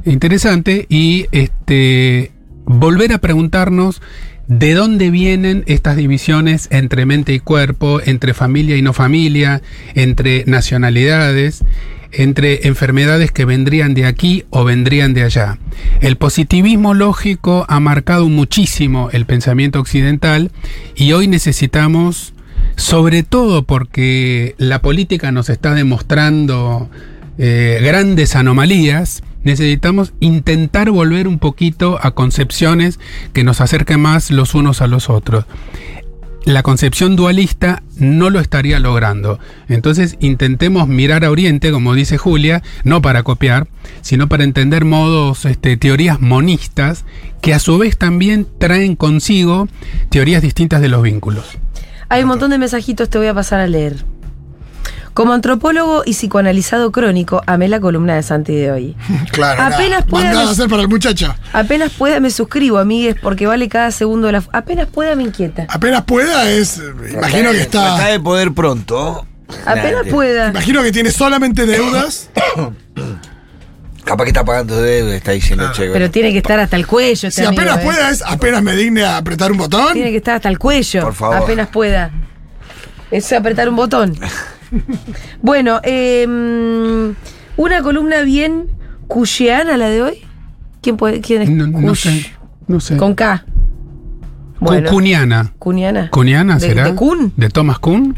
interesante 0.05 0.85
y 0.89 1.25
este 1.31 2.31
volver 2.65 3.13
a 3.13 3.17
preguntarnos 3.17 4.01
de 4.47 4.73
dónde 4.73 5.11
vienen 5.11 5.63
estas 5.67 5.95
divisiones 5.95 6.67
entre 6.71 7.05
mente 7.05 7.33
y 7.33 7.39
cuerpo, 7.39 8.01
entre 8.03 8.33
familia 8.33 8.77
y 8.77 8.81
no 8.81 8.93
familia, 8.93 9.61
entre 9.93 10.43
nacionalidades, 10.47 11.63
entre 12.11 12.67
enfermedades 12.67 13.31
que 13.31 13.45
vendrían 13.45 13.93
de 13.93 14.05
aquí 14.05 14.45
o 14.49 14.63
vendrían 14.63 15.13
de 15.13 15.23
allá. 15.23 15.59
El 16.01 16.17
positivismo 16.17 16.93
lógico 16.93 17.65
ha 17.69 17.79
marcado 17.79 18.27
muchísimo 18.27 19.09
el 19.11 19.25
pensamiento 19.25 19.79
occidental 19.79 20.51
y 20.95 21.11
hoy 21.13 21.27
necesitamos, 21.27 22.33
sobre 22.75 23.21
todo 23.21 23.63
porque 23.63 24.55
la 24.57 24.81
política 24.81 25.31
nos 25.31 25.49
está 25.49 25.75
demostrando 25.75 26.89
eh, 27.37 27.79
grandes 27.83 28.35
anomalías, 28.35 29.21
necesitamos 29.43 30.13
intentar 30.19 30.91
volver 30.91 31.27
un 31.27 31.39
poquito 31.39 31.99
a 32.01 32.11
concepciones 32.11 32.99
que 33.33 33.43
nos 33.43 33.61
acerquen 33.61 33.99
más 33.99 34.31
los 34.31 34.55
unos 34.55 34.81
a 34.81 34.87
los 34.87 35.09
otros. 35.09 35.45
La 36.45 36.63
concepción 36.63 37.15
dualista 37.15 37.83
no 37.97 38.29
lo 38.29 38.39
estaría 38.39 38.79
logrando. 38.79 39.39
Entonces 39.67 40.15
intentemos 40.19 40.87
mirar 40.87 41.25
a 41.25 41.31
Oriente, 41.31 41.71
como 41.71 41.93
dice 41.93 42.17
Julia, 42.17 42.63
no 42.83 43.01
para 43.01 43.23
copiar, 43.23 43.67
sino 44.01 44.29
para 44.29 44.45
entender 44.45 44.85
modos, 44.85 45.45
este, 45.45 45.77
teorías 45.77 46.21
monistas, 46.21 47.05
que 47.41 47.53
a 47.53 47.59
su 47.59 47.77
vez 47.77 47.97
también 47.97 48.47
traen 48.57 48.95
consigo 48.95 49.67
teorías 50.09 50.41
distintas 50.41 50.81
de 50.81 50.89
los 50.89 51.03
vínculos. 51.03 51.45
Hay 52.07 52.23
un 52.23 52.29
montón 52.29 52.49
de 52.51 52.57
mensajitos, 52.57 53.09
te 53.09 53.17
voy 53.17 53.27
a 53.27 53.33
pasar 53.33 53.59
a 53.59 53.67
leer. 53.67 54.03
Como 55.13 55.33
antropólogo 55.33 56.03
y 56.05 56.13
psicoanalizado 56.13 56.91
crónico, 56.91 57.41
amé 57.45 57.67
la 57.67 57.79
columna 57.79 58.15
de 58.15 58.23
Santi 58.23 58.55
de 58.55 58.71
hoy. 58.71 58.95
Claro. 59.31 59.61
Apenas 59.63 59.89
nada, 60.01 60.05
pueda 60.05 60.31
me- 60.31 60.37
a 60.37 60.49
hacer 60.49 60.69
para 60.69 60.81
el 60.83 60.87
muchacho. 60.89 61.35
Apenas 61.53 61.91
pueda 61.91 62.19
me 62.19 62.31
suscribo, 62.31 62.77
amigues, 62.77 63.15
porque 63.21 63.45
vale 63.47 63.67
cada 63.69 63.91
segundo 63.91 64.27
de 64.27 64.33
la... 64.33 64.43
Apenas 64.53 64.87
pueda 64.87 65.15
me 65.15 65.23
inquieta. 65.23 65.65
Apenas 65.69 66.03
pueda 66.03 66.49
es. 66.49 66.77
eh, 66.77 66.83
Imagino 67.13 67.51
que 67.51 67.61
está. 67.61 68.05
de 68.07 68.19
poder 68.19 68.53
pronto. 68.53 69.25
Apenas 69.65 70.05
Nah, 70.05 70.11
pueda. 70.11 70.47
Imagino 70.49 70.81
que 70.83 70.91
tiene 70.91 71.11
solamente 71.11 71.65
deudas. 71.65 72.29
Capaz 74.05 74.23
que 74.23 74.29
está 74.29 74.43
pagando 74.45 74.81
deuda, 74.81 75.15
está 75.15 75.31
diciendo 75.31 75.71
che. 75.73 75.89
Pero 75.89 76.09
tiene 76.09 76.31
que 76.31 76.37
estar 76.39 76.59
hasta 76.59 76.75
el 76.75 76.87
cuello 76.87 77.27
este 77.27 77.41
Si 77.41 77.45
amigo, 77.45 77.61
apenas 77.61 77.79
¿eh? 77.79 77.83
pueda 77.85 78.09
es 78.09 78.23
apenas 78.25 78.63
me 78.63 78.75
digne 78.75 79.03
a 79.03 79.17
apretar 79.17 79.51
un 79.51 79.57
botón. 79.57 79.93
Tiene 79.93 80.11
que 80.11 80.17
estar 80.17 80.35
hasta 80.35 80.49
el 80.49 80.57
cuello. 80.57 81.01
Por 81.03 81.13
favor. 81.13 81.37
Apenas 81.37 81.67
pueda. 81.69 82.11
Es 83.11 83.31
apretar 83.33 83.69
un 83.69 83.75
botón. 83.75 84.17
bueno, 85.41 85.79
eh, 85.83 86.25
una 87.57 87.81
columna 87.81 88.21
bien 88.21 88.67
cushiana 89.07 89.77
la 89.77 89.89
de 89.89 90.01
hoy. 90.01 90.17
¿Quién 90.81 90.97
puede? 90.97 91.21
¿Quién 91.21 91.41
es? 91.41 91.49
No, 91.49 91.95
sé, 91.95 92.25
no 92.67 92.79
sé. 92.79 92.97
Con 92.97 93.15
K. 93.15 93.45
Bueno, 94.61 94.89
Cuniana. 94.89 95.53
cuniana. 95.57 96.09
¿Cuniana 96.09 96.55
¿De- 96.55 96.59
será? 96.67 96.83
de 96.85 96.95
Kuhn? 96.95 97.33
¿De 97.37 97.49
Thomas 97.49 97.79
Kuhn? 97.79 98.15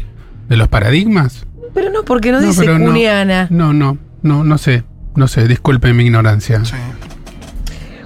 ¿De 0.48 0.56
los 0.56 0.68
paradigmas? 0.68 1.46
Pero 1.74 1.90
no, 1.90 2.04
porque 2.04 2.32
no, 2.32 2.40
dice 2.40 2.60
pero 2.60 2.78
no. 2.78 2.86
cuniana. 2.86 3.46
No, 3.50 3.72
no, 3.72 3.96
no, 4.22 4.44
no 4.44 4.58
sé. 4.58 4.84
No 5.14 5.28
sé, 5.28 5.46
disculpe 5.46 5.92
mi 5.92 6.04
ignorancia. 6.04 6.64
Sí. 6.64 6.74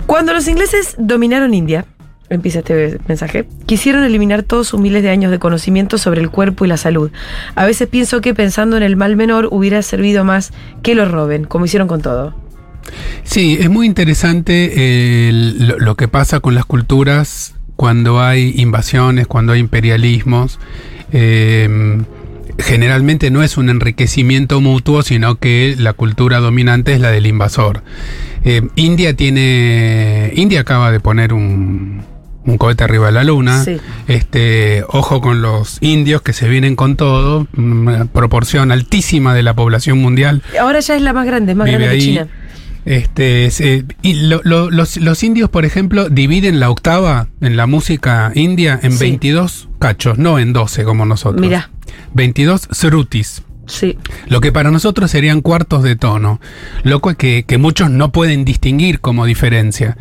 Cuando 0.07 0.33
los 0.33 0.47
ingleses 0.49 0.95
dominaron 0.99 1.55
India, 1.55 1.85
empieza 2.29 2.61
este 2.61 2.99
mensaje, 3.09 3.47
quisieron 3.67 4.05
eliminar 4.05 4.43
todos 4.43 4.69
sus 4.69 4.81
miles 4.81 5.03
de 5.03 5.11
años 5.11 5.31
de 5.31 5.39
conocimiento 5.39 5.99
sobre 5.99 6.21
el 6.21 6.31
cuerpo 6.31 6.65
y 6.65 6.69
la 6.69 6.77
salud. 6.77 7.11
A 7.55 7.65
veces 7.67 7.89
pienso 7.89 8.21
que 8.21 8.35
pensando 8.35 8.77
en 8.77 8.83
el 8.83 8.97
mal 8.97 9.17
menor 9.17 9.49
hubiera 9.51 9.83
servido 9.83 10.25
más 10.25 10.53
que 10.83 10.95
lo 10.95 11.07
roben, 11.07 11.45
como 11.45 11.65
hicieron 11.67 11.89
con 11.89 12.03
todo. 12.03 12.35
Sí, 13.25 13.59
es 13.61 13.69
muy 13.69 13.87
interesante 13.87 14.73
eh, 14.77 15.33
lo 15.33 15.97
que 15.97 16.09
pasa 16.09 16.41
con 16.41 16.55
las 16.55 16.65
culturas 16.65 17.55
cuando 17.75 18.21
hay 18.21 18.55
invasiones, 18.57 19.27
cuando 19.27 19.53
hay 19.53 19.61
imperialismos. 19.61 20.59
Eh, 21.13 21.99
generalmente 22.59 23.31
no 23.31 23.43
es 23.43 23.57
un 23.57 23.69
enriquecimiento 23.69 24.61
mutuo, 24.61 25.03
sino 25.03 25.37
que 25.37 25.75
la 25.79 25.93
cultura 25.93 26.39
dominante 26.39 26.95
es 26.95 27.01
la 27.01 27.11
del 27.11 27.27
invasor. 27.27 27.83
Eh, 28.45 28.63
India 28.77 29.15
tiene. 29.15 30.33
India 30.37 30.61
acaba 30.61 30.91
de 30.91 31.01
poner 31.01 31.33
un, 31.33 32.03
un 32.47 32.57
cohete 32.59 32.85
arriba 32.85 33.07
de 33.07 33.13
la 33.13 33.25
luna. 33.25 33.63
Sí. 33.65 33.77
Este, 34.09 34.85
ojo 34.89 35.21
con 35.21 35.43
los 35.43 35.79
indios 35.81 36.23
que 36.23 36.33
se 36.33 36.49
vienen 36.49 36.77
con 36.77 36.97
todo. 36.97 37.47
Una 37.57 38.05
proporción 38.07 38.73
altísima 38.73 39.35
de 39.35 39.43
la 39.43 39.55
población 39.55 39.99
mundial 39.99 40.43
Ahora 40.61 40.81
ya 40.81 40.97
es 40.97 41.03
la 41.03 41.13
más 41.13 41.27
grande, 41.27 41.53
es 41.53 41.59
más 41.59 41.67
grande 41.67 41.87
que 41.87 41.93
ahí. 41.93 42.01
China. 42.01 42.29
Este, 42.85 43.51
se- 43.51 43.85
y 44.03 44.15
lo- 44.29 44.41
lo- 44.45 44.71
los, 44.71 44.97
los 44.99 45.23
indios, 45.25 45.51
por 45.51 45.65
ejemplo, 45.65 46.09
dividen 46.09 46.61
la 46.61 46.71
octava 46.71 47.27
en 47.41 47.57
la 47.57 47.67
música 47.67 48.31
india 48.37 48.79
en 48.81 48.93
Sí. 48.93 48.99
22 49.01 49.69
cachos, 49.81 50.19
no 50.19 50.39
en 50.39 50.53
12 50.53 50.85
como 50.85 51.05
nosotros. 51.05 51.41
Mirá. 51.41 51.71
22 52.15 52.69
srutis. 52.71 53.43
Sí. 53.67 53.99
Lo 54.29 54.41
que 54.41 54.53
para 54.53 54.71
nosotros 54.71 55.11
serían 55.11 55.41
cuartos 55.41 55.83
de 55.83 55.97
tono. 55.97 56.41
Lo 56.85 57.01
que, 57.01 57.45
que 57.45 57.59
muchos 57.59 57.91
no 57.91 58.13
pueden 58.13 58.45
distinguir 58.45 59.01
como 59.01 59.27
diferencia. 59.27 59.97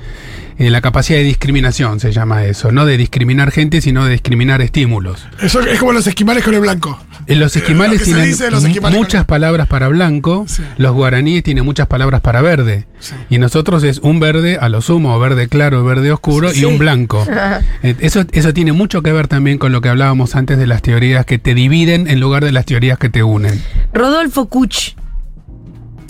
Eh, 0.57 0.69
la 0.69 0.79
capacidad 0.79 1.19
de 1.19 1.25
discriminación 1.25 1.99
se 1.99 2.13
llama 2.13 2.45
eso. 2.45 2.71
No 2.71 2.85
de 2.85 2.95
discriminar 2.97 3.51
gente, 3.51 3.81
sino 3.81 4.05
de 4.05 4.11
discriminar 4.13 4.61
estímulos. 4.61 5.27
Eso 5.41 5.59
es 5.59 5.77
como 5.79 5.91
los 5.91 6.07
esquimales 6.07 6.45
con 6.45 6.53
el 6.53 6.61
blanco. 6.61 6.97
Eh, 7.27 7.35
Los 7.35 7.55
Eh, 7.55 7.59
esquimales 7.59 7.99
lo 7.99 8.05
tienen 8.05 8.29
los 8.51 8.63
esquimales 8.63 8.97
muchas 8.97 9.21
con- 9.23 9.27
palabras 9.27 9.67
para 9.67 9.87
blanco, 9.89 10.45
Sí. 10.47 10.63
los 10.77 10.93
guaraníes 10.93 11.43
tienen 11.43 11.65
muchas 11.65 11.87
palabras 11.87 12.21
para 12.21 12.41
verde. 12.41 12.87
Sí. 12.99 13.15
Y 13.29 13.37
nosotros 13.37 13.83
es 13.83 13.97
un 13.99 14.19
verde 14.21 14.57
a 14.61 14.69
lo 14.69 14.79
sumo, 14.81 15.19
verde 15.19 15.49
claro, 15.49 15.83
verde 15.83 16.11
oscuro 16.13 16.53
y 16.53 16.63
un 16.65 16.77
blanco. 16.77 17.25
Eh, 17.83 17.95
eso, 17.99 18.23
eso 18.31 18.53
tiene 18.53 18.71
mucho 18.71 19.01
que 19.03 19.11
ver 19.11 19.27
también 19.27 19.57
con 19.57 19.71
lo 19.71 19.81
que 19.81 19.89
hablábamos 19.89 20.35
antes 20.35 20.57
de 20.57 20.67
las 20.67 20.81
teorías 20.81 21.25
que 21.25 21.37
te 21.37 21.53
dividen 21.53 22.07
en 22.07 22.19
lugar 22.19 22.45
de 22.45 22.51
las 22.51 22.65
teorías 22.65 22.97
que 22.97 23.09
te 23.09 23.23
unen. 23.23 23.61
Rodolfo 23.93 24.47
Kuch. 24.47 24.93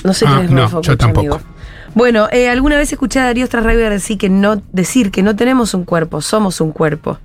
No 0.04 0.14
sé 0.14 0.26
Ah, 0.28 0.36
quién 0.36 0.46
es 0.46 0.52
no, 0.52 0.58
Rodolfo 0.68 0.82
yo 0.84 0.92
Kuch, 0.94 1.00
tampoco. 1.00 1.36
amigo. 1.36 1.55
Bueno, 1.96 2.28
eh, 2.32 2.50
alguna 2.50 2.78
vez 2.78 2.92
escuché 2.92 3.20
a 3.20 3.24
Darío 3.24 3.46
Strasraiber 3.46 3.90
decir 3.90 4.18
que, 4.18 4.30
no, 4.30 4.62
decir 4.74 5.12
que 5.12 5.24
no 5.24 5.36
tenemos 5.36 5.74
un 5.74 5.86
cuerpo, 5.86 6.22
somos 6.22 6.60
un 6.60 6.72
cuerpo. 6.72 7.20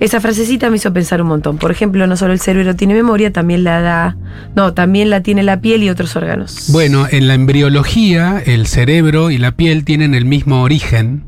Esa 0.00 0.20
frasecita 0.20 0.70
me 0.70 0.76
hizo 0.76 0.92
pensar 0.92 1.20
un 1.20 1.28
montón. 1.28 1.58
Por 1.58 1.70
ejemplo, 1.70 2.06
no 2.06 2.16
solo 2.16 2.32
el 2.32 2.40
cerebro 2.40 2.74
tiene 2.74 2.94
memoria, 2.94 3.32
también 3.32 3.64
la 3.64 3.80
da. 3.80 4.16
No, 4.54 4.72
también 4.72 5.10
la 5.10 5.22
tiene 5.22 5.42
la 5.42 5.60
piel 5.60 5.82
y 5.82 5.90
otros 5.90 6.16
órganos. 6.16 6.68
Bueno, 6.68 7.06
en 7.10 7.26
la 7.28 7.34
embriología, 7.34 8.42
el 8.46 8.66
cerebro 8.66 9.30
y 9.30 9.38
la 9.38 9.52
piel 9.52 9.84
tienen 9.84 10.14
el 10.14 10.24
mismo 10.24 10.62
origen. 10.62 11.24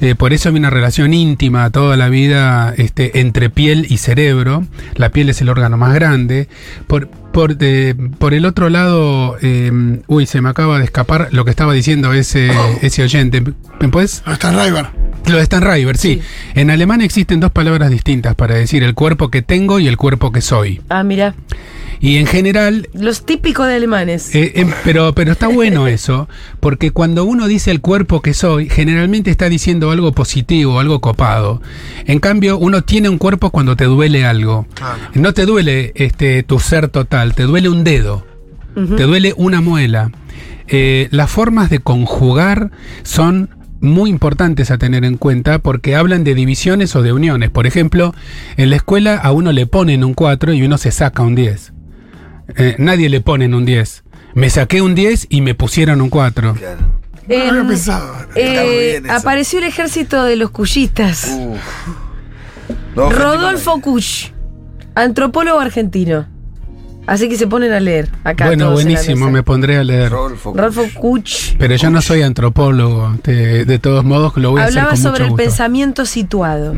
Eh, 0.00 0.14
por 0.14 0.32
eso 0.32 0.48
hay 0.48 0.56
una 0.56 0.70
relación 0.70 1.14
íntima 1.14 1.70
toda 1.70 1.96
la 1.96 2.08
vida 2.08 2.74
este, 2.76 3.20
entre 3.20 3.48
piel 3.48 3.86
y 3.88 3.98
cerebro. 3.98 4.64
La 4.96 5.10
piel 5.10 5.28
es 5.28 5.40
el 5.40 5.48
órgano 5.48 5.76
más 5.76 5.94
grande. 5.94 6.48
Por, 6.86 7.08
por, 7.32 7.56
de- 7.56 7.94
por 8.18 8.34
el 8.34 8.44
otro 8.44 8.68
lado, 8.70 9.36
eh, 9.42 9.70
uy, 10.06 10.26
se 10.26 10.40
me 10.40 10.48
acaba 10.48 10.78
de 10.78 10.84
escapar 10.84 11.28
lo 11.32 11.44
que 11.44 11.50
estaba 11.50 11.72
diciendo 11.72 12.12
ese, 12.12 12.50
ese 12.82 13.02
oyente. 13.02 13.42
¿Me 13.80 13.88
puedes? 13.88 14.22
Está 14.26 14.50
River. 14.50 14.86
Lo 15.26 15.36
de 15.36 15.44
Stanriver, 15.44 15.96
sí. 15.96 16.14
Sí. 16.14 16.22
En 16.54 16.70
alemán 16.70 17.00
existen 17.02 17.40
dos 17.40 17.52
palabras 17.52 17.90
distintas 17.90 18.34
para 18.34 18.54
decir 18.54 18.82
el 18.82 18.94
cuerpo 18.94 19.30
que 19.30 19.42
tengo 19.42 19.78
y 19.78 19.86
el 19.86 19.96
cuerpo 19.96 20.32
que 20.32 20.40
soy. 20.40 20.80
Ah, 20.88 21.02
mira. 21.04 21.34
Y 22.02 22.16
en 22.16 22.26
general, 22.26 22.88
Los 22.94 23.26
típicos 23.26 23.66
de 23.68 23.74
alemanes. 23.74 24.34
eh, 24.34 24.52
em, 24.56 24.70
pero, 24.84 25.14
pero 25.14 25.32
está 25.32 25.48
bueno 25.48 25.86
eso, 25.86 26.28
porque 26.58 26.90
cuando 26.92 27.24
uno 27.24 27.46
dice 27.46 27.70
el 27.70 27.80
cuerpo 27.82 28.22
que 28.22 28.32
soy, 28.32 28.68
generalmente 28.70 29.30
está 29.30 29.48
diciendo 29.50 29.90
algo 29.90 30.12
positivo, 30.12 30.80
algo 30.80 31.00
copado. 31.00 31.60
En 32.06 32.18
cambio, 32.18 32.56
uno 32.58 32.82
tiene 32.82 33.10
un 33.10 33.18
cuerpo 33.18 33.50
cuando 33.50 33.76
te 33.76 33.84
duele 33.84 34.24
algo. 34.24 34.66
No 35.14 35.34
te 35.34 35.44
duele 35.44 35.92
este, 35.94 36.42
tu 36.42 36.58
ser 36.58 36.88
total, 36.88 37.34
te 37.34 37.42
duele 37.42 37.68
un 37.68 37.84
dedo, 37.84 38.26
te 38.74 39.02
duele 39.02 39.34
una 39.36 39.60
muela. 39.60 40.10
Eh, 40.68 41.08
las 41.10 41.30
formas 41.30 41.68
de 41.68 41.80
conjugar 41.80 42.70
son 43.02 43.50
muy 43.80 44.10
importantes 44.10 44.70
a 44.70 44.78
tener 44.78 45.04
en 45.04 45.16
cuenta 45.16 45.58
porque 45.58 45.96
hablan 45.96 46.24
de 46.24 46.34
divisiones 46.34 46.94
o 46.96 47.02
de 47.02 47.12
uniones. 47.12 47.50
Por 47.50 47.66
ejemplo, 47.66 48.14
en 48.56 48.70
la 48.70 48.76
escuela 48.76 49.16
a 49.16 49.32
uno 49.32 49.52
le 49.52 49.66
ponen 49.66 50.04
un 50.04 50.14
4 50.14 50.52
y 50.54 50.62
uno 50.62 50.78
se 50.78 50.90
saca 50.90 51.22
un 51.22 51.34
10. 51.34 51.72
Eh, 52.56 52.74
nadie 52.78 53.08
le 53.08 53.20
ponen 53.20 53.54
un 53.54 53.64
10. 53.64 54.04
Me 54.34 54.50
saqué 54.50 54.82
un 54.82 54.94
10 54.94 55.26
y 55.30 55.40
me 55.40 55.54
pusieron 55.54 56.00
un 56.00 56.10
4. 56.10 56.54
Claro. 56.54 56.78
No 57.28 57.36
había 57.36 57.60
En- 57.60 57.66
pensado. 57.68 58.14
Eh, 58.34 59.02
apareció 59.08 59.58
el 59.60 59.64
ejército 59.66 60.24
de 60.24 60.36
los. 60.36 60.50
No, 62.96 63.10
Rodolfo 63.10 63.80
Kusch, 63.80 64.32
antropólogo 64.94 65.60
argentino. 65.60 66.26
Así 67.06 67.28
que 67.28 67.36
se 67.36 67.46
ponen 67.46 67.72
a 67.72 67.80
leer 67.80 68.08
acá. 68.24 68.46
Bueno, 68.46 68.70
buenísimo, 68.72 69.30
me 69.30 69.42
pondré 69.42 69.76
a 69.78 69.84
leer. 69.84 70.10
Rodolfo 70.10 70.52
Kusch 70.94 71.56
Pero 71.58 71.74
yo 71.76 71.90
no 71.90 72.00
soy 72.02 72.22
antropólogo. 72.22 73.16
De, 73.24 73.64
de 73.64 73.78
todos 73.78 74.04
modos, 74.04 74.36
lo 74.36 74.50
voy 74.52 74.60
a 74.60 74.64
hablaba 74.66 74.92
hacer 74.92 75.04
con 75.04 75.12
sobre 75.12 75.24
el 75.24 75.30
mucho 75.30 75.42
gusto. 75.42 75.50
pensamiento 75.50 76.04
situado. 76.06 76.74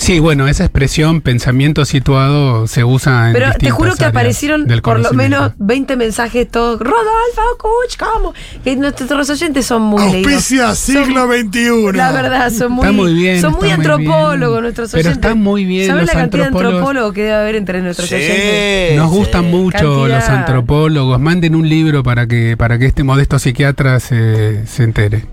Sí, 0.00 0.20
bueno, 0.20 0.46
esa 0.46 0.62
expresión 0.64 1.20
pensamiento 1.22 1.84
situado 1.84 2.68
se 2.68 2.84
usa 2.84 3.26
en 3.28 3.32
Pero 3.32 3.52
te 3.58 3.68
juro 3.70 3.96
que 3.96 4.04
aparecieron 4.04 4.64
por 4.80 5.00
lo 5.00 5.12
menos 5.12 5.52
20 5.58 5.96
mensajes 5.96 6.48
todos. 6.48 6.78
Rodolfo 6.78 7.42
Kusch, 7.58 7.96
¿cómo? 7.98 8.32
Que 8.62 8.76
nuestros 8.76 9.28
oyentes 9.28 9.66
son 9.66 9.82
muy 9.82 10.00
leídos. 10.12 10.32
Auspicia 10.34 10.74
Son- 10.76 11.04
siglo 11.04 11.26
XXI. 11.26 11.96
La 11.96 12.12
verdad, 12.12 12.50
son 12.52 12.72
muy, 12.72 12.84
Está 12.86 12.92
muy 12.96 13.12
bien, 13.12 13.40
son 13.40 13.52
muy 13.54 13.70
antropólogos 13.70 14.62
nuestros 14.62 14.90
Pero 14.92 15.00
oyentes. 15.08 15.26
están 15.26 15.42
muy 15.42 15.64
bien 15.64 15.88
¿Sabes 15.88 16.02
los 16.06 16.14
la 16.14 16.20
cantidad 16.20 16.42
de 16.42 16.46
antropólogos? 16.46 16.74
antropólogos 16.78 17.14
que 17.14 17.22
debe 17.22 17.34
haber 17.34 17.54
entre 17.56 17.82
nuestros 17.82 18.08
Sí, 18.08 18.14
oyentes? 18.14 18.96
Nos 18.96 19.10
sí. 19.10 19.16
gustan 19.16 19.50
mucho 19.50 19.78
Cantidad. 19.78 20.08
los 20.20 20.28
antropólogos. 20.28 21.20
Manden 21.20 21.56
un 21.56 21.68
libro 21.68 22.04
para 22.04 22.28
que, 22.28 22.56
para 22.56 22.78
que 22.78 22.86
este 22.86 23.02
modesto 23.02 23.40
psiquiatra 23.40 23.98
se, 23.98 24.64
se 24.64 24.84
entere. 24.84 25.24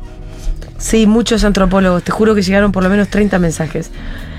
Sí, 0.79 1.05
muchos 1.05 1.43
antropólogos. 1.43 2.01
Te 2.03 2.11
juro 2.11 2.33
que 2.33 2.41
llegaron 2.41 2.71
por 2.71 2.81
lo 2.83 2.89
menos 2.89 3.09
30 3.09 3.37
mensajes. 3.37 3.91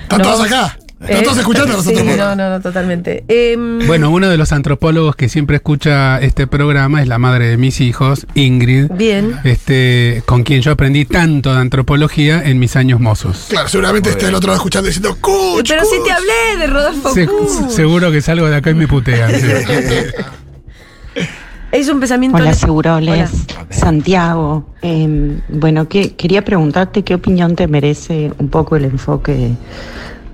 ¿Están 0.06 0.18
No. 0.20 0.24
todos 0.24 0.46
acá? 0.46 0.78
¿Están 1.00 1.16
Eh, 1.18 1.22
todos 1.24 1.38
escuchando 1.38 1.72
a 1.74 1.76
los 1.76 1.84
Sí, 1.84 1.90
antropólogos? 1.90 2.26
no, 2.26 2.36
no, 2.36 2.50
no, 2.50 2.60
totalmente. 2.62 3.24
Em, 3.28 3.86
Bueno, 3.86 4.08
uno 4.10 4.28
de 4.30 4.38
los 4.38 4.50
antropólogos 4.52 5.14
que 5.14 5.28
siempre 5.28 5.56
escucha 5.56 6.18
este 6.22 6.46
programa 6.46 7.02
es 7.02 7.08
la 7.08 7.18
madre 7.18 7.48
de 7.48 7.56
mis 7.58 7.80
hijos, 7.82 8.26
Ingrid. 8.34 8.86
Bien. 8.92 9.36
Este, 9.44 10.22
con 10.24 10.42
quien 10.42 10.62
yo 10.62 10.70
aprendí 10.72 11.04
tanto 11.04 11.52
de 11.52 11.60
antropología 11.60 12.42
en 12.44 12.58
mis 12.58 12.76
años 12.76 12.98
mozos. 13.00 13.46
Claro, 13.50 13.68
seguramente 13.68 14.08
esté 14.10 14.28
el 14.28 14.34
otro 14.36 14.46
lado 14.48 14.56
escuchando 14.56 14.86
diciendo 14.86 15.18
¡Cuch! 15.20 15.68
Pero 15.68 15.82
sí 15.84 15.96
Cuch". 15.98 16.06
te 16.06 16.12
hablé 16.12 16.56
de 16.60 16.66
Rodolfo 16.66 17.12
Se- 17.12 17.28
seguro 17.74 18.10
que 18.10 18.22
salgo 18.22 18.46
de 18.48 18.56
acá 18.56 18.70
y 18.70 18.74
me 18.74 18.88
putean. 18.88 19.30
sí. 19.38 19.46
Es 21.72 21.88
un 21.88 22.00
pensamiento. 22.00 22.36
Hola, 22.38 22.50
le- 22.50 22.54
Seguroles. 22.54 23.30
Hola. 23.50 23.66
Santiago. 23.70 24.64
eh, 24.82 25.38
bueno, 25.48 25.88
que, 25.88 26.14
quería 26.14 26.44
preguntarte 26.44 27.02
qué 27.02 27.14
opinión 27.14 27.56
te 27.56 27.66
merece 27.66 28.32
un 28.38 28.48
poco 28.48 28.76
el 28.76 28.84
enfoque 28.84 29.50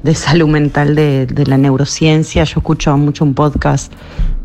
de 0.02 0.14
salud 0.14 0.48
mental 0.48 0.94
de, 0.94 1.26
de 1.26 1.46
la 1.46 1.56
neurociencia. 1.58 2.44
Yo 2.44 2.58
escucho 2.60 2.96
mucho 2.96 3.24
un 3.24 3.34
podcast 3.34 3.92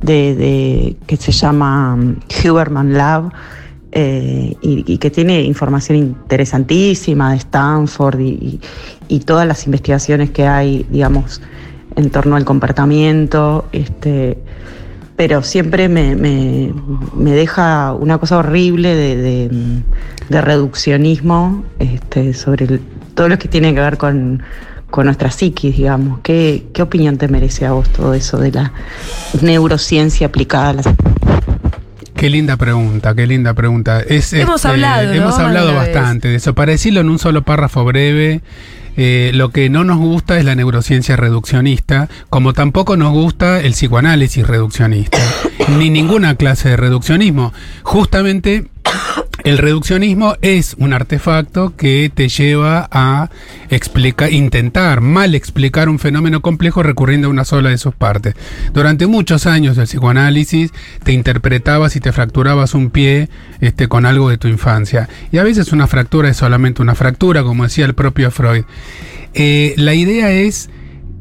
de, 0.02 0.36
de- 0.36 0.96
que 1.06 1.18
se 1.18 1.32
llama 1.32 1.94
um, 1.96 2.16
Huberman 2.44 2.94
Lab. 2.94 3.32
eh, 3.92 4.56
y, 4.62 4.84
y 4.92 4.98
que 4.98 5.10
tiene 5.10 5.42
información 5.42 5.98
interesantísima 5.98 7.32
de 7.32 7.38
Stanford 7.38 8.20
y, 8.20 8.30
y- 8.30 8.60
y 9.08 9.20
todas 9.22 9.48
las 9.48 9.66
investigaciones 9.66 10.30
que 10.32 10.46
hay, 10.48 10.86
digamos, 10.90 11.42
en 11.96 12.10
torno 12.12 12.36
al 12.36 12.46
comportamiento. 12.46 13.66
Este, 13.72 14.38
pero 15.18 15.44
siempre 15.44 15.90
me, 15.90 16.16
me- 16.16 16.72
me 17.16 17.32
deja 17.32 17.92
una 17.94 18.18
cosa 18.20 18.38
horrible 18.38 18.96
de, 18.96 19.18
de- 19.18 19.50
de 20.30 20.42
reduccionismo 20.42 21.66
este, 21.80 22.34
sobre 22.34 22.66
el- 22.66 22.82
todo 23.16 23.28
lo 23.28 23.38
que 23.40 23.48
tiene 23.50 23.74
que 23.74 23.80
ver 23.82 23.98
con, 23.98 24.44
con 24.92 25.06
nuestra 25.06 25.32
psiquis, 25.32 25.76
digamos. 25.76 26.20
¿Qué, 26.22 26.68
¿Qué 26.74 26.82
opinión 26.84 27.18
te 27.18 27.28
merece 27.28 27.66
a 27.66 27.72
vos 27.72 27.90
todo 27.90 28.14
eso 28.14 28.38
de 28.38 28.52
la 28.52 28.72
neurociencia 29.42 30.28
aplicada 30.28 30.70
a 30.70 30.74
la 30.74 30.82
Qué 32.16 32.30
linda 32.32 32.58
pregunta, 32.58 33.14
qué 33.14 33.28
linda 33.28 33.54
pregunta. 33.54 34.00
Es, 34.02 34.34
Hemos 34.34 34.56
este, 34.58 34.68
hablado, 34.70 35.08
¿no? 35.08 35.14
Hemos 35.14 35.38
hablado 35.38 35.74
bastante 35.76 36.28
de 36.30 36.36
eso. 36.36 36.56
Para 36.56 36.72
decirlo 36.72 37.02
en 37.02 37.10
un 37.10 37.20
solo 37.20 37.44
párrafo 37.44 37.86
breve, 37.86 38.42
eh, 38.98 39.32
lo 39.34 39.52
que 39.52 39.70
no 39.70 39.84
nos 39.84 40.00
gusta 40.00 40.40
es 40.40 40.46
la 40.46 40.56
neurociencia 40.56 41.16
reduccionista, 41.16 42.10
como 42.30 42.54
tampoco 42.54 42.98
nos 42.98 43.14
gusta 43.14 43.62
el 43.62 43.74
psicoanálisis 43.74 44.46
reduccionista, 44.46 45.20
ni 45.78 45.90
ninguna 45.90 46.36
clase 46.36 46.70
de 46.70 46.78
reduccionismo. 46.78 47.54
Justamente 47.84 48.66
el 49.48 49.58
reduccionismo 49.58 50.36
es 50.42 50.76
un 50.78 50.92
artefacto 50.92 51.74
que 51.78 52.12
te 52.14 52.28
lleva 52.28 52.90
a 52.92 53.30
intentar 54.30 55.00
mal 55.00 55.36
explicar 55.36 55.88
un 55.88 56.00
fenómeno 56.00 56.42
complejo 56.42 56.84
recurriendo 56.84 57.28
a 57.28 57.32
una 57.32 57.46
sola 57.46 57.70
de 57.70 57.78
sus 57.78 57.96
partes. 57.96 58.36
Durante 58.74 59.08
muchos 59.08 59.46
años 59.46 59.78
del 59.78 59.86
psicoanálisis 59.86 60.72
te 61.04 61.14
interpretabas 61.14 61.96
y 61.96 62.02
te 62.02 62.12
fracturabas 62.12 62.74
un 62.74 62.90
pie 62.90 63.30
este, 63.62 63.88
con 63.88 64.06
algo 64.06 64.30
de 64.30 64.38
tu 64.38 64.50
infancia. 64.50 65.08
Y 65.32 65.38
a 65.38 65.44
veces 65.44 65.72
una 65.72 65.88
fractura 65.88 66.28
es 66.28 66.36
solamente 66.36 66.82
una 66.82 66.96
fractura, 66.96 67.44
como 67.44 67.64
decía 67.64 67.86
el 67.86 67.94
propio 67.94 68.32
Freud. 68.32 68.66
Eh, 69.34 69.76
la 69.78 69.94
idea 69.94 70.30
es 70.30 70.70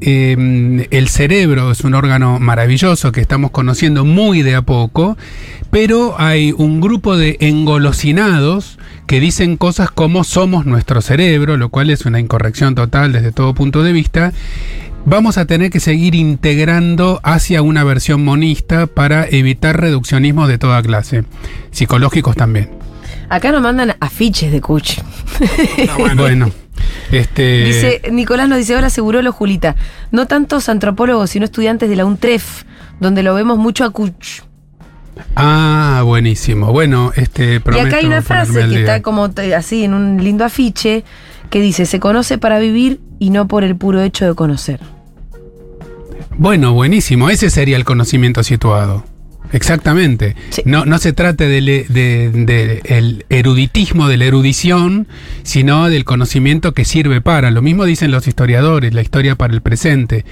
eh, 0.01 0.87
el 0.91 1.09
cerebro 1.09 1.71
es 1.71 1.81
un 1.83 1.95
órgano 1.95 2.39
maravilloso 2.39 3.13
que 3.13 3.21
estamos 3.21 3.51
conociendo 3.51 4.05
muy 4.05 4.43
de 4.43 4.55
a 4.55 4.63
poco, 4.63 5.17
pero 5.71 6.15
hay 6.19 6.53
un 6.57 6.81
grupo 6.81 7.17
de 7.17 7.37
engolosinados 7.41 8.79
que 9.07 9.21
dicen 9.21 9.57
cosas 9.57 9.91
como 9.91 10.25
somos 10.25 10.67
nuestro 10.67 11.01
cerebro, 11.01 11.57
lo 11.57 11.69
cual 11.71 11.91
es 11.91 12.05
una 12.07 12.21
incorrección 12.21 12.75
total 12.75 13.13
desde 13.13 13.33
todo 13.33 13.55
punto 13.55 13.83
de 13.83 13.93
vista. 13.93 14.33
Vamos 15.05 15.39
a 15.39 15.47
tener 15.47 15.71
que 15.71 15.79
seguir 15.79 16.17
integrando 16.17 17.21
hacia 17.23 17.63
una 17.63 17.85
versión 17.85 18.25
monista 18.25 18.89
para 18.89 19.25
evitar 19.27 19.81
reduccionismos 19.81 20.49
de 20.49 20.59
toda 20.59 20.83
clase, 20.83 21.25
psicológicos 21.71 22.35
también. 22.35 22.71
Acá 23.29 23.53
nos 23.53 23.63
mandan 23.63 23.95
afiches 24.01 24.53
de 24.53 24.61
Kuch. 24.61 24.99
Bueno, 26.17 26.51
este 27.11 27.65
Dice, 27.65 28.03
Nicolás 28.11 28.49
nos 28.49 28.59
dice, 28.59 28.75
ahora 28.75 28.89
aseguró 28.89 29.21
Julita. 29.33 29.77
No 30.11 30.27
tantos 30.27 30.69
antropólogos, 30.69 31.31
sino 31.31 31.45
estudiantes 31.45 31.89
de 31.89 31.97
la 31.97 32.05
UNTREF, 32.05 32.65
donde 33.01 33.23
lo 33.23 33.35
vemos 33.35 33.59
mucho 33.59 33.85
a 33.85 33.91
Kuch. 33.91 34.43
Ah, 35.35 36.03
buenísimo. 36.05 36.73
Bueno, 36.73 37.13
este 37.17 37.55
Y 37.65 37.79
acá 37.79 37.97
hay 37.97 38.07
una 38.07 38.23
frase 38.23 38.69
que 38.69 38.81
está 38.81 39.03
como 39.03 39.31
así 39.57 39.85
en 39.85 39.95
un 39.95 40.23
lindo 40.23 40.45
afiche 40.45 41.05
que 41.51 41.61
dice, 41.61 41.87
se 41.87 42.01
conoce 42.01 42.39
para 42.39 42.59
vivir 42.59 43.01
y 43.19 43.31
no 43.31 43.47
por 43.49 43.65
el 43.65 43.77
puro 43.77 44.03
hecho 44.03 44.27
de 44.27 44.35
conocer. 44.35 44.81
Bueno, 46.39 46.75
buenísimo. 46.75 47.31
Ese 47.31 47.51
sería 47.51 47.77
el 47.77 47.85
conocimiento 47.85 48.43
situado. 48.43 49.05
Exactamente. 49.53 50.35
Sí. 50.51 50.63
No, 50.65 50.85
no 50.85 50.99
se 50.99 51.13
trata 51.13 51.45
del 51.45 51.67
de, 51.67 51.85
de- 51.89 52.81
el 52.85 53.25
eruditismo 53.31 54.09
de 54.09 54.17
la 54.17 54.25
erudición, 54.27 55.07
sino 55.43 55.89
del 55.89 56.05
conocimiento 56.05 56.73
que 56.75 56.85
sirve 56.85 57.21
para. 57.21 57.51
Lo 57.51 57.63
mismo 57.63 57.85
dicen 57.85 58.11
los 58.11 58.27
historiadores, 58.29 58.95
la 58.95 59.03
historia 59.03 59.37
para 59.37 59.55
el 59.55 59.61
presente. 59.63 60.25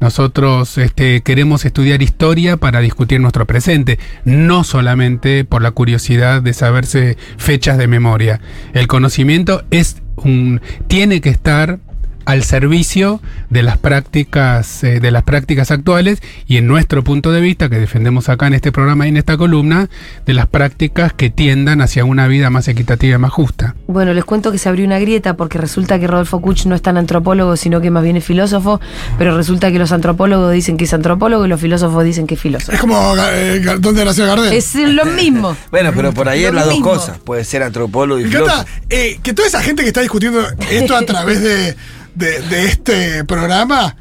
Nosotros 0.00 0.76
este, 0.78 1.22
queremos 1.22 1.64
estudiar 1.64 2.02
historia 2.02 2.56
para 2.58 2.80
discutir 2.80 3.20
nuestro 3.20 3.46
presente, 3.46 3.98
no 4.24 4.62
solamente 4.64 5.44
por 5.44 5.62
la 5.62 5.70
curiosidad 5.70 6.42
de 6.42 6.52
saberse 6.52 7.16
fechas 7.38 7.78
de 7.78 7.86
memoria. 7.88 8.40
El 8.74 8.88
conocimiento 8.88 9.64
es 9.70 10.02
un, 10.16 10.60
tiene 10.86 11.20
que 11.20 11.30
estar 11.30 11.78
al 12.26 12.42
servicio 12.44 13.20
de 13.50 13.62
las 13.62 13.78
prácticas 13.78 14.84
eh, 14.84 15.00
de 15.00 15.10
las 15.10 15.22
prácticas 15.22 15.70
actuales 15.70 16.20
y 16.46 16.58
en 16.58 16.66
nuestro 16.66 17.02
punto 17.02 17.32
de 17.32 17.40
vista 17.40 17.68
que 17.68 17.78
defendemos 17.78 18.28
acá 18.28 18.46
en 18.48 18.54
este 18.54 18.72
programa 18.72 19.06
y 19.06 19.10
en 19.10 19.16
esta 19.16 19.36
columna 19.36 19.88
de 20.26 20.34
las 20.34 20.46
prácticas 20.46 21.12
que 21.12 21.30
tiendan 21.30 21.80
hacia 21.80 22.04
una 22.04 22.26
vida 22.26 22.50
más 22.50 22.68
equitativa 22.68 23.14
y 23.16 23.18
más 23.18 23.32
justa. 23.32 23.74
Bueno, 23.86 24.12
les 24.12 24.24
cuento 24.24 24.52
que 24.52 24.58
se 24.58 24.68
abrió 24.68 24.84
una 24.84 24.98
grieta 24.98 25.36
porque 25.36 25.58
resulta 25.58 25.98
que 25.98 26.06
Rodolfo 26.06 26.40
Kuch 26.40 26.66
no 26.66 26.74
es 26.74 26.82
tan 26.82 26.96
antropólogo, 26.96 27.56
sino 27.56 27.80
que 27.80 27.90
más 27.90 28.02
bien 28.02 28.16
es 28.16 28.24
filósofo, 28.24 28.80
pero 29.18 29.36
resulta 29.36 29.70
que 29.70 29.78
los 29.78 29.92
antropólogos 29.92 30.52
dicen 30.52 30.76
que 30.76 30.84
es 30.84 30.92
antropólogo 30.92 31.46
y 31.46 31.48
los 31.48 31.60
filósofos 31.60 32.04
dicen 32.04 32.26
que 32.26 32.34
es 32.34 32.40
filósofo. 32.40 32.72
Es 32.72 32.80
como 32.80 33.14
eh, 33.30 33.60
¿Dónde 33.78 34.04
nació 34.04 34.26
Gardel? 34.26 34.52
Es 34.52 34.74
lo 34.74 35.04
mismo. 35.06 35.56
Bueno, 35.70 35.92
pero 35.94 36.12
por 36.12 36.28
ahí 36.28 36.44
es 36.44 36.52
las 36.54 36.66
dos 36.66 36.80
cosas. 36.80 37.18
Puede 37.18 37.44
ser 37.44 37.62
antropólogo 37.62 38.20
y 38.20 38.24
Me 38.24 38.28
encanta 38.30 38.64
filósofo. 38.64 38.78
eh, 38.90 39.20
que 39.22 39.32
toda 39.34 39.46
esa 39.48 39.62
gente 39.62 39.82
que 39.82 39.88
está 39.88 40.00
discutiendo 40.00 40.40
esto 40.70 40.96
a 40.96 41.02
través 41.06 41.42
de, 41.42 41.76
de- 42.16 42.40
de 42.42 42.64
este 42.66 43.24
programa 43.24 43.94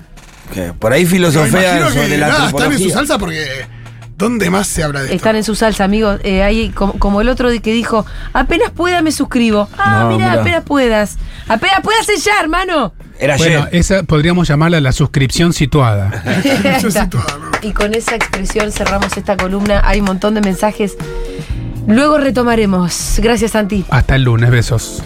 Que 0.54 0.74
por 0.74 0.94
ahí 0.94 1.06
imagino 1.68 1.90
sobre 1.92 2.10
que 2.10 2.18
la 2.18 2.28
nada, 2.28 2.48
están 2.50 2.72
en 2.72 2.80
su 2.80 2.90
salsa 2.90 3.18
porque. 3.18 3.46
¿Dónde 4.18 4.50
más 4.50 4.68
se 4.68 4.82
habla 4.82 5.00
de 5.02 5.06
esto? 5.08 5.16
Están 5.18 5.36
en 5.36 5.44
su 5.44 5.56
salsa, 5.56 5.84
amigos. 5.84 6.22
Eh, 6.24 6.42
ahí, 6.42 6.70
como, 6.70 6.94
como 7.00 7.20
el 7.20 7.28
otro 7.28 7.50
que 7.60 7.74
dijo, 7.74 8.06
apenas 8.32 8.72
pueda 8.72 9.02
me 9.02 9.12
suscribo. 9.12 9.68
Ah, 9.78 10.08
No, 10.10 10.16
mira, 10.18 10.34
apenas 10.40 10.64
puedas. 10.64 11.18
Apenas 11.50 11.82
puedas 11.84 12.08
ya, 12.24 12.40
hermano. 12.40 12.94
Era 13.20 13.36
Bueno, 13.36 13.64
ayer. 13.64 13.76
esa 13.76 14.04
podríamos 14.04 14.48
llamarla 14.48 14.80
la 14.80 14.94
suscripción 14.94 15.52
situada. 15.52 16.24
Y 17.62 17.72
con 17.74 17.94
esa 17.94 18.16
expresión 18.16 18.72
cerramos 18.72 19.18
esta 19.18 19.36
columna. 19.36 19.82
Hay 19.84 20.00
un 20.00 20.06
montón 20.06 20.34
de 20.36 20.40
mensajes. 20.42 20.96
Luego 21.88 22.18
retomaremos. 22.18 23.16
Gracias, 23.18 23.52
Santi. 23.52 23.84
Hasta 23.90 24.16
el 24.16 24.24
lunes, 24.24 24.50
besos. 24.50 25.04